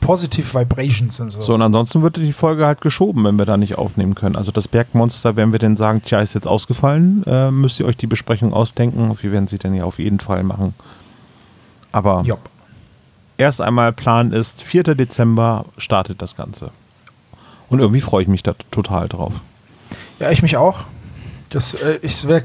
Positive 0.00 0.54
Vibrations 0.58 1.18
und 1.20 1.30
so. 1.30 1.40
So, 1.40 1.54
und 1.54 1.62
ansonsten 1.62 2.02
wird 2.02 2.16
die 2.16 2.32
Folge 2.32 2.64
halt 2.66 2.80
geschoben, 2.80 3.24
wenn 3.24 3.38
wir 3.38 3.44
da 3.44 3.56
nicht 3.56 3.76
aufnehmen 3.76 4.14
können. 4.14 4.36
Also 4.36 4.52
das 4.52 4.68
Bergmonster, 4.68 5.34
wenn 5.36 5.52
wir 5.52 5.58
denn 5.58 5.76
sagen, 5.76 6.00
tja, 6.04 6.20
ist 6.20 6.34
jetzt 6.34 6.46
ausgefallen, 6.46 7.24
äh, 7.26 7.50
müsst 7.50 7.80
ihr 7.80 7.86
euch 7.86 7.96
die 7.96 8.06
Besprechung 8.06 8.52
ausdenken. 8.54 9.16
Wir 9.20 9.32
werden 9.32 9.48
sie 9.48 9.58
dann 9.58 9.74
ja 9.74 9.84
auf 9.84 9.98
jeden 9.98 10.20
Fall 10.20 10.44
machen. 10.44 10.74
Aber 11.92 12.22
Jopp. 12.22 12.48
erst 13.36 13.60
einmal 13.60 13.92
Plan 13.92 14.32
ist, 14.32 14.62
4. 14.62 14.82
Dezember 14.94 15.64
startet 15.76 16.22
das 16.22 16.36
Ganze. 16.36 16.70
Und 17.68 17.80
irgendwie 17.80 18.00
freue 18.00 18.22
ich 18.22 18.28
mich 18.28 18.42
da 18.44 18.54
total 18.70 19.08
drauf. 19.08 19.32
Ja, 20.20 20.30
ich 20.30 20.40
mich 20.42 20.56
auch. 20.56 20.84
Das 21.50 21.74
äh, 21.74 21.98
es 22.02 22.26
wird 22.26 22.44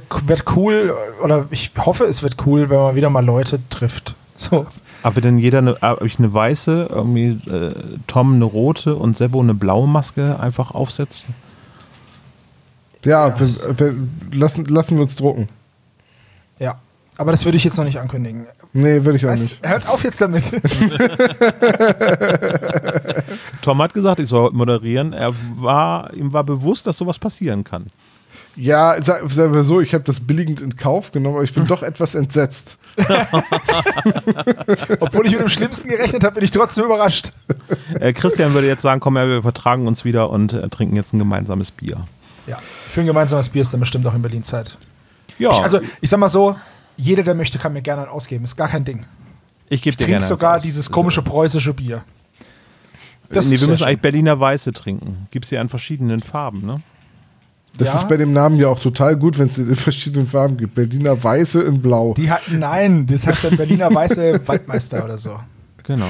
cool, 0.55 0.93
äh, 1.19 1.23
oder 1.23 1.47
ich 1.51 1.71
hoffe, 1.77 2.05
es 2.05 2.21
wird 2.23 2.35
cool, 2.45 2.69
wenn 2.69 2.77
man 2.77 2.95
wieder 2.95 3.09
mal 3.09 3.25
Leute 3.25 3.59
trifft. 3.69 4.15
So. 4.35 4.65
Aber 5.03 5.19
denn 5.21 5.39
jeder 5.39 5.57
eine, 5.59 5.77
hab 5.81 6.03
ich 6.03 6.19
eine 6.19 6.31
weiße, 6.31 6.87
irgendwie 6.91 7.29
äh, 7.49 7.73
Tom 8.07 8.35
eine 8.35 8.45
rote 8.45 8.95
und 8.95 9.17
Sebo 9.17 9.39
eine 9.41 9.53
blaue 9.55 9.87
Maske 9.87 10.39
einfach 10.39 10.71
aufsetzen? 10.71 11.33
Ja, 13.03 13.29
Ja. 13.29 13.39
wir, 13.39 13.79
wir, 13.79 13.95
lassen, 14.31 14.65
lassen 14.65 14.95
wir 14.97 15.01
uns 15.01 15.15
drucken. 15.15 15.49
Ja. 16.59 16.75
Aber 17.17 17.31
das 17.31 17.45
würde 17.45 17.57
ich 17.57 17.63
jetzt 17.63 17.77
noch 17.77 17.83
nicht 17.85 17.99
ankündigen. 17.99 18.45
Nee, 18.73 19.03
würde 19.03 19.17
ich 19.17 19.25
auch 19.25 19.31
Was? 19.31 19.41
nicht. 19.41 19.67
Hört 19.67 19.89
auf 19.89 20.03
jetzt 20.03 20.21
damit. 20.21 20.43
Tom 23.61 23.81
hat 23.81 23.93
gesagt, 23.93 24.19
ich 24.19 24.29
soll 24.29 24.51
moderieren. 24.51 25.13
Er 25.13 25.33
war, 25.55 26.13
ihm 26.13 26.31
war 26.31 26.43
bewusst, 26.43 26.87
dass 26.87 26.97
sowas 26.97 27.19
passieren 27.19 27.63
kann. 27.63 27.85
Ja, 28.57 29.01
sag, 29.01 29.29
sagen 29.31 29.53
wir 29.53 29.63
so, 29.63 29.79
ich 29.79 29.93
habe 29.93 30.03
das 30.03 30.19
billigend 30.19 30.59
in 30.61 30.75
Kauf 30.75 31.11
genommen, 31.11 31.35
aber 31.35 31.43
ich 31.43 31.53
bin 31.53 31.67
doch 31.67 31.83
etwas 31.83 32.15
entsetzt. 32.15 32.77
Obwohl 34.99 35.25
ich 35.25 35.31
mit 35.33 35.41
dem 35.41 35.49
Schlimmsten 35.49 35.87
gerechnet 35.89 36.23
habe, 36.23 36.35
bin 36.35 36.43
ich 36.43 36.51
trotzdem 36.51 36.85
überrascht. 36.85 37.31
Äh, 37.99 38.13
Christian 38.13 38.53
würde 38.53 38.67
jetzt 38.67 38.81
sagen, 38.81 38.99
komm 38.99 39.15
her, 39.17 39.27
wir 39.27 39.41
vertragen 39.41 39.87
uns 39.87 40.03
wieder 40.03 40.29
und 40.29 40.53
äh, 40.53 40.67
trinken 40.69 40.95
jetzt 40.95 41.13
ein 41.13 41.19
gemeinsames 41.19 41.71
Bier. 41.71 42.05
Ja. 42.47 42.57
Für 42.89 43.01
ein 43.01 43.05
gemeinsames 43.07 43.49
Bier 43.49 43.61
ist 43.61 43.71
dann 43.73 43.79
bestimmt 43.79 44.05
auch 44.07 44.13
in 44.15 44.21
Berlin 44.21 44.43
Zeit. 44.43 44.77
Ja, 45.37 45.51
Ich, 45.53 45.59
also, 45.59 45.79
ich 46.01 46.09
sag 46.09 46.19
mal 46.19 46.29
so, 46.29 46.55
jeder, 46.97 47.23
der 47.23 47.35
möchte, 47.35 47.57
kann 47.57 47.73
mir 47.73 47.81
gerne 47.81 48.03
einen 48.03 48.11
ausgeben. 48.11 48.43
Ist 48.43 48.57
gar 48.57 48.67
kein 48.67 48.83
Ding. 48.83 49.05
ich 49.69 49.81
gebe 49.81 49.91
Ich 49.91 49.97
dir 49.97 50.05
trinke 50.05 50.11
gerne 50.19 50.25
sogar 50.25 50.53
eins 50.55 50.61
aus. 50.61 50.63
dieses 50.65 50.91
komische 50.91 51.21
preußische 51.21 51.73
Bier. 51.73 52.03
Das 53.29 53.45
nee, 53.49 53.59
wir 53.61 53.67
müssen 53.67 53.77
schön. 53.79 53.87
eigentlich 53.87 54.01
Berliner 54.01 54.39
Weiße 54.39 54.73
trinken. 54.73 55.27
Gibt 55.31 55.45
es 55.45 55.51
ja 55.51 55.61
in 55.61 55.69
verschiedenen 55.69 56.19
Farben, 56.21 56.65
ne? 56.65 56.81
Das 57.77 57.89
Ja. 57.89 57.95
ist 57.95 58.09
bei 58.09 58.17
dem 58.17 58.33
Namen 58.33 58.57
ja 58.57 58.67
auch 58.67 58.79
total 58.79 59.15
gut, 59.15 59.39
wenn 59.39 59.47
es 59.47 59.57
in 59.57 59.73
verschiedenen 59.75 60.27
Farben 60.27 60.57
gibt. 60.57 60.75
Berliner 60.75 61.21
Weiße 61.23 61.61
in 61.61 61.81
Blau. 61.81 62.13
Die 62.15 62.29
hatten, 62.29 62.59
nein, 62.59 63.07
das 63.07 63.25
heißt 63.25 63.45
der 63.45 63.51
Berliner 63.51 63.93
Weiße 63.93 64.41
Waldmeister 64.47 65.03
oder 65.03 65.17
so. 65.17 65.39
Genau. 65.83 66.05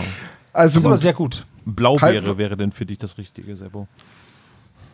Das 0.54 0.62
Also 0.62 0.80
ist 0.80 0.86
aber 0.86 0.98
sehr 0.98 1.14
gut. 1.14 1.46
Blaubeere 1.66 2.26
Halt- 2.28 2.38
wäre 2.38 2.58
denn 2.58 2.72
für 2.72 2.86
dich 2.86 2.98
das 2.98 3.18
Richtige, 3.18 3.56
Sebo. 3.56 3.88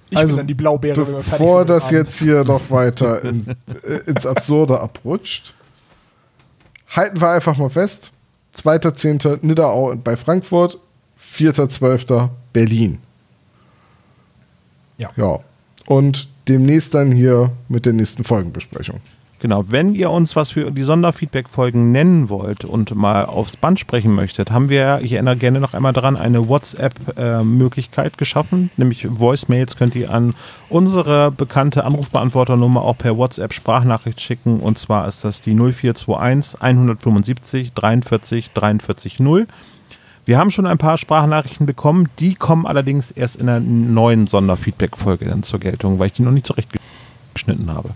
Ich 0.09 0.17
Also, 0.17 0.29
bin 0.29 0.37
dann 0.37 0.47
die 0.47 0.53
Blaubeere, 0.53 1.05
wenn 1.07 1.15
wir 1.15 1.23
fertig 1.23 1.45
bevor 1.45 1.65
das 1.65 1.85
Abend. 1.85 1.97
jetzt 1.97 2.17
hier 2.19 2.43
noch 2.43 2.69
weiter 2.69 3.23
in, 3.23 3.45
äh, 3.83 3.93
ins 4.05 4.25
Absurde 4.25 4.79
abrutscht, 4.79 5.53
halten 6.89 7.19
wir 7.19 7.29
einfach 7.29 7.57
mal 7.57 7.69
fest. 7.69 8.11
2.10. 8.53 9.39
Nidderau 9.41 9.95
bei 9.95 10.15
Frankfurt, 10.15 10.79
4.12. 11.17 12.29
Berlin. 12.53 12.99
Ja. 14.97 15.09
Ja. 15.15 15.39
Und 15.85 16.27
demnächst 16.47 16.93
dann 16.93 17.11
hier 17.11 17.51
mit 17.69 17.85
der 17.85 17.93
nächsten 17.93 18.23
Folgenbesprechung. 18.23 19.01
Genau, 19.39 19.65
wenn 19.67 19.93
ihr 19.93 20.09
uns 20.09 20.35
was 20.35 20.49
für 20.49 20.71
die 20.71 20.81
Sonderfeedback-Folgen 20.81 21.91
nennen 21.91 22.27
wollt 22.27 22.65
und 22.65 22.95
mal 22.95 23.25
aufs 23.25 23.55
Band 23.55 23.79
sprechen 23.79 24.15
möchtet, 24.15 24.49
haben 24.49 24.69
wir, 24.69 24.99
ich 25.03 25.13
erinnere 25.13 25.37
gerne 25.37 25.59
noch 25.59 25.75
einmal 25.75 25.93
dran, 25.93 26.17
eine 26.17 26.47
WhatsApp-Möglichkeit 26.47 28.17
geschaffen, 28.17 28.71
nämlich 28.77 29.07
Voicemails 29.07 29.75
könnt 29.75 29.95
ihr 29.95 30.09
an 30.09 30.33
unsere 30.69 31.31
bekannte 31.31 31.85
Anrufbeantworternummer 31.85 32.81
auch 32.81 32.97
per 32.97 33.15
WhatsApp-Sprachnachricht 33.15 34.19
schicken 34.19 34.59
und 34.59 34.79
zwar 34.79 35.07
ist 35.07 35.23
das 35.23 35.39
die 35.39 35.53
0421 35.53 36.59
175 36.59 37.73
43 37.73 38.51
43 38.53 39.19
0. 39.19 39.45
Wir 40.27 40.37
haben 40.37 40.51
schon 40.51 40.65
ein 40.65 40.77
paar 40.77 40.97
Sprachnachrichten 40.97 41.65
bekommen, 41.65 42.09
die 42.19 42.35
kommen 42.35 42.67
allerdings 42.67 43.11
erst 43.11 43.37
in 43.37 43.47
einer 43.47 43.61
neuen 43.61 44.27
Sonderfeedback-Folge 44.27 45.23
dann 45.23 45.41
zur 45.41 45.57
Geltung, 45.61 45.99
weil 45.99 46.07
ich 46.07 46.13
die 46.13 46.21
noch 46.21 46.31
nicht 46.33 46.45
zurechtgeschnitten 46.45 47.73
habe. 47.73 47.91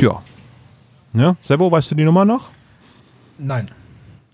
Ja. 0.00 0.22
Ja, 1.12 1.36
Sebo, 1.42 1.70
weißt 1.70 1.90
du 1.90 1.96
die 1.96 2.04
Nummer 2.04 2.24
noch? 2.24 2.48
Nein. 3.36 3.70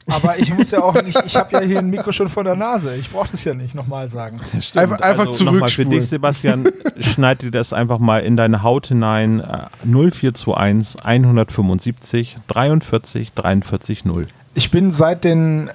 Aber 0.07 0.39
ich 0.39 0.55
muss 0.55 0.71
ja 0.71 0.81
auch 0.81 0.95
nicht, 1.03 1.21
ich 1.27 1.35
habe 1.35 1.53
ja 1.55 1.61
hier 1.61 1.81
ein 1.81 1.91
Mikro 1.91 2.13
schon 2.13 2.29
vor 2.29 2.45
der 2.45 2.55
Nase. 2.55 2.95
Ich 2.95 3.11
brauche 3.11 3.29
das 3.29 3.43
ja 3.43 3.55
nicht 3.55 3.75
nochmal 3.75 4.09
sagen. 4.09 4.41
Einfach- 4.77 5.01
einfach 5.01 5.27
also 5.27 5.45
nochmal 5.45 5.69
für 5.69 5.83
zurückspulen. 5.83 5.91
dich, 5.91 6.09
Sebastian, 6.09 6.69
schneid 7.01 7.43
dir 7.43 7.51
das 7.51 7.73
einfach 7.73 7.99
mal 7.99 8.21
in 8.21 8.37
deine 8.37 8.63
Haut 8.63 8.87
hinein. 8.87 9.41
Äh, 9.41 9.67
0421 9.85 11.05
175 11.05 12.37
43 12.47 13.33
43 13.35 14.05
0. 14.05 14.29
Ich 14.55 14.71
bin 14.71 14.93
seit 14.93 15.25
den 15.25 15.71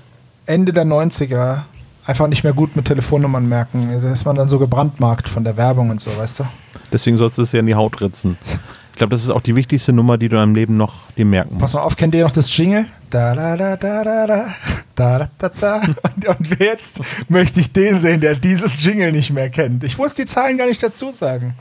Ende 0.45 0.73
der 0.73 0.85
90er 0.85 1.61
einfach 2.05 2.27
nicht 2.27 2.43
mehr 2.43 2.53
gut 2.53 2.75
mit 2.75 2.85
Telefonnummern 2.85 3.47
merken. 3.47 3.89
Da 4.01 4.11
ist 4.11 4.25
man 4.25 4.35
dann 4.35 4.49
so 4.49 4.59
gebrandmarkt 4.59 5.29
von 5.29 5.43
der 5.43 5.57
Werbung 5.57 5.89
und 5.89 6.01
so, 6.01 6.15
weißt 6.17 6.41
du? 6.41 6.43
Deswegen 6.91 7.17
sollst 7.17 7.37
du 7.37 7.43
es 7.43 7.51
ja 7.51 7.59
in 7.59 7.65
die 7.65 7.75
Haut 7.75 8.01
ritzen. 8.01 8.37
Ich 8.91 8.97
glaube, 8.97 9.11
das 9.11 9.23
ist 9.23 9.31
auch 9.31 9.41
die 9.41 9.55
wichtigste 9.55 9.91
Nummer, 9.91 10.17
die 10.19 10.29
du 10.29 10.35
in 10.35 10.41
deinem 10.41 10.55
Leben 10.55 10.77
noch 10.77 11.09
dir 11.17 11.25
merken 11.25 11.57
Pass 11.57 11.61
musst. 11.61 11.75
mal 11.75 11.81
auf, 11.81 11.95
kennt 11.95 12.13
ihr 12.13 12.23
noch 12.23 12.31
das 12.31 12.55
Jingle? 12.55 12.85
Da 13.09 13.33
da 13.33 13.55
da 13.57 13.75
da 13.75 14.03
da 14.03 14.27
da 14.27 14.45
da 14.95 15.19
da 15.19 15.29
da 15.39 15.49
da. 15.59 15.81
Und, 15.81 16.27
und 16.39 16.59
jetzt 16.59 17.01
möchte 17.27 17.59
ich 17.59 17.73
den 17.73 17.99
sehen, 17.99 18.21
der 18.21 18.35
dieses 18.35 18.83
Jingle 18.83 19.11
nicht 19.11 19.31
mehr 19.31 19.49
kennt. 19.49 19.83
Ich 19.83 19.97
muss 19.97 20.13
die 20.13 20.27
Zahlen 20.27 20.57
gar 20.57 20.67
nicht 20.67 20.83
dazu 20.83 21.11
sagen. 21.11 21.55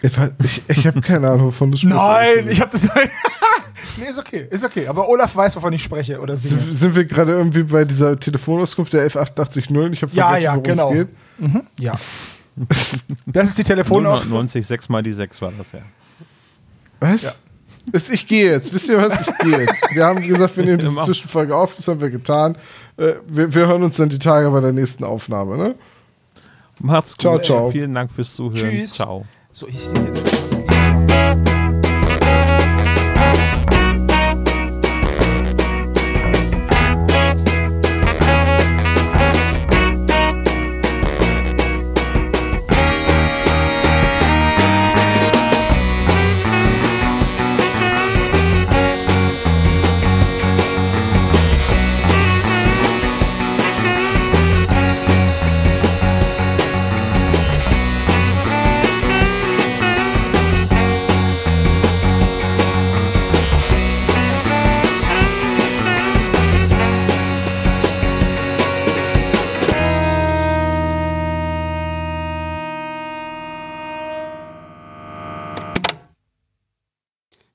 Ich, 0.00 0.12
ich, 0.42 0.62
ich 0.68 0.86
habe 0.86 1.02
keine 1.02 1.28
Ahnung, 1.28 1.48
wovon 1.48 1.70
du 1.72 1.76
sprichst. 1.76 1.96
Nein, 1.96 2.48
ich 2.48 2.60
habe 2.62 2.70
das. 2.70 2.88
nee, 3.98 4.06
ist 4.06 4.18
okay, 4.18 4.46
ist 4.50 4.64
okay. 4.64 4.86
Aber 4.86 5.08
Olaf 5.08 5.34
weiß, 5.34 5.56
wovon 5.56 5.72
ich 5.72 5.82
spreche 5.82 6.20
oder 6.20 6.36
singe. 6.36 6.60
Sind, 6.62 6.74
sind 6.74 6.94
wir 6.94 7.04
gerade 7.04 7.32
irgendwie 7.32 7.62
bei 7.62 7.84
dieser 7.84 8.18
Telefonauskunft 8.18 8.92
der 8.92 9.02
11880 9.02 9.70
und 9.70 9.92
ich 9.92 10.02
habe 10.02 10.12
Ja, 10.14 10.28
vergessen, 10.28 10.44
ja, 10.44 10.50
worum 10.52 10.62
genau. 10.62 10.90
es 10.92 10.96
geht? 10.96 11.08
Ja. 11.78 11.94
Das 13.26 13.48
ist 13.48 13.58
die 13.58 13.64
Telefonaufnahme. 13.64 14.34
90, 14.34 14.66
6 14.66 14.88
mal 14.90 15.02
die 15.02 15.12
6 15.12 15.40
war 15.40 15.52
das 15.56 15.72
ja. 15.72 15.80
Was? 16.98 17.22
Ja. 17.22 17.32
Ist, 17.92 18.10
ich 18.10 18.26
gehe 18.26 18.50
jetzt. 18.50 18.72
Wisst 18.74 18.88
ihr 18.88 18.98
was? 18.98 19.18
Ich 19.20 19.38
gehe 19.38 19.60
jetzt. 19.60 19.82
Wir 19.94 20.04
haben 20.04 20.20
gesagt, 20.26 20.56
wir 20.56 20.64
nehmen 20.64 20.78
diese. 20.80 20.94
Zwischenfolge 21.02 21.56
auf. 21.56 21.74
Das 21.76 21.88
haben 21.88 22.00
wir 22.00 22.10
getan. 22.10 22.56
Äh, 22.96 23.14
wir, 23.26 23.54
wir 23.54 23.66
hören 23.66 23.82
uns 23.82 23.96
dann 23.96 24.08
die 24.10 24.18
Tage 24.18 24.50
bei 24.50 24.60
der 24.60 24.72
nächsten 24.72 25.04
Aufnahme. 25.04 25.56
Ne? 25.56 25.74
Macht's 26.80 27.12
gut. 27.12 27.22
Ciao, 27.22 27.38
ciao. 27.40 27.70
Vielen 27.70 27.94
Dank 27.94 28.12
fürs 28.12 28.34
Zuhören. 28.34 28.56
Tschüss. 28.56 28.94
Ciao. 28.94 29.24
So, 29.52 29.66
ich 29.66 29.80
singe 29.80 30.08
jetzt 30.08 30.49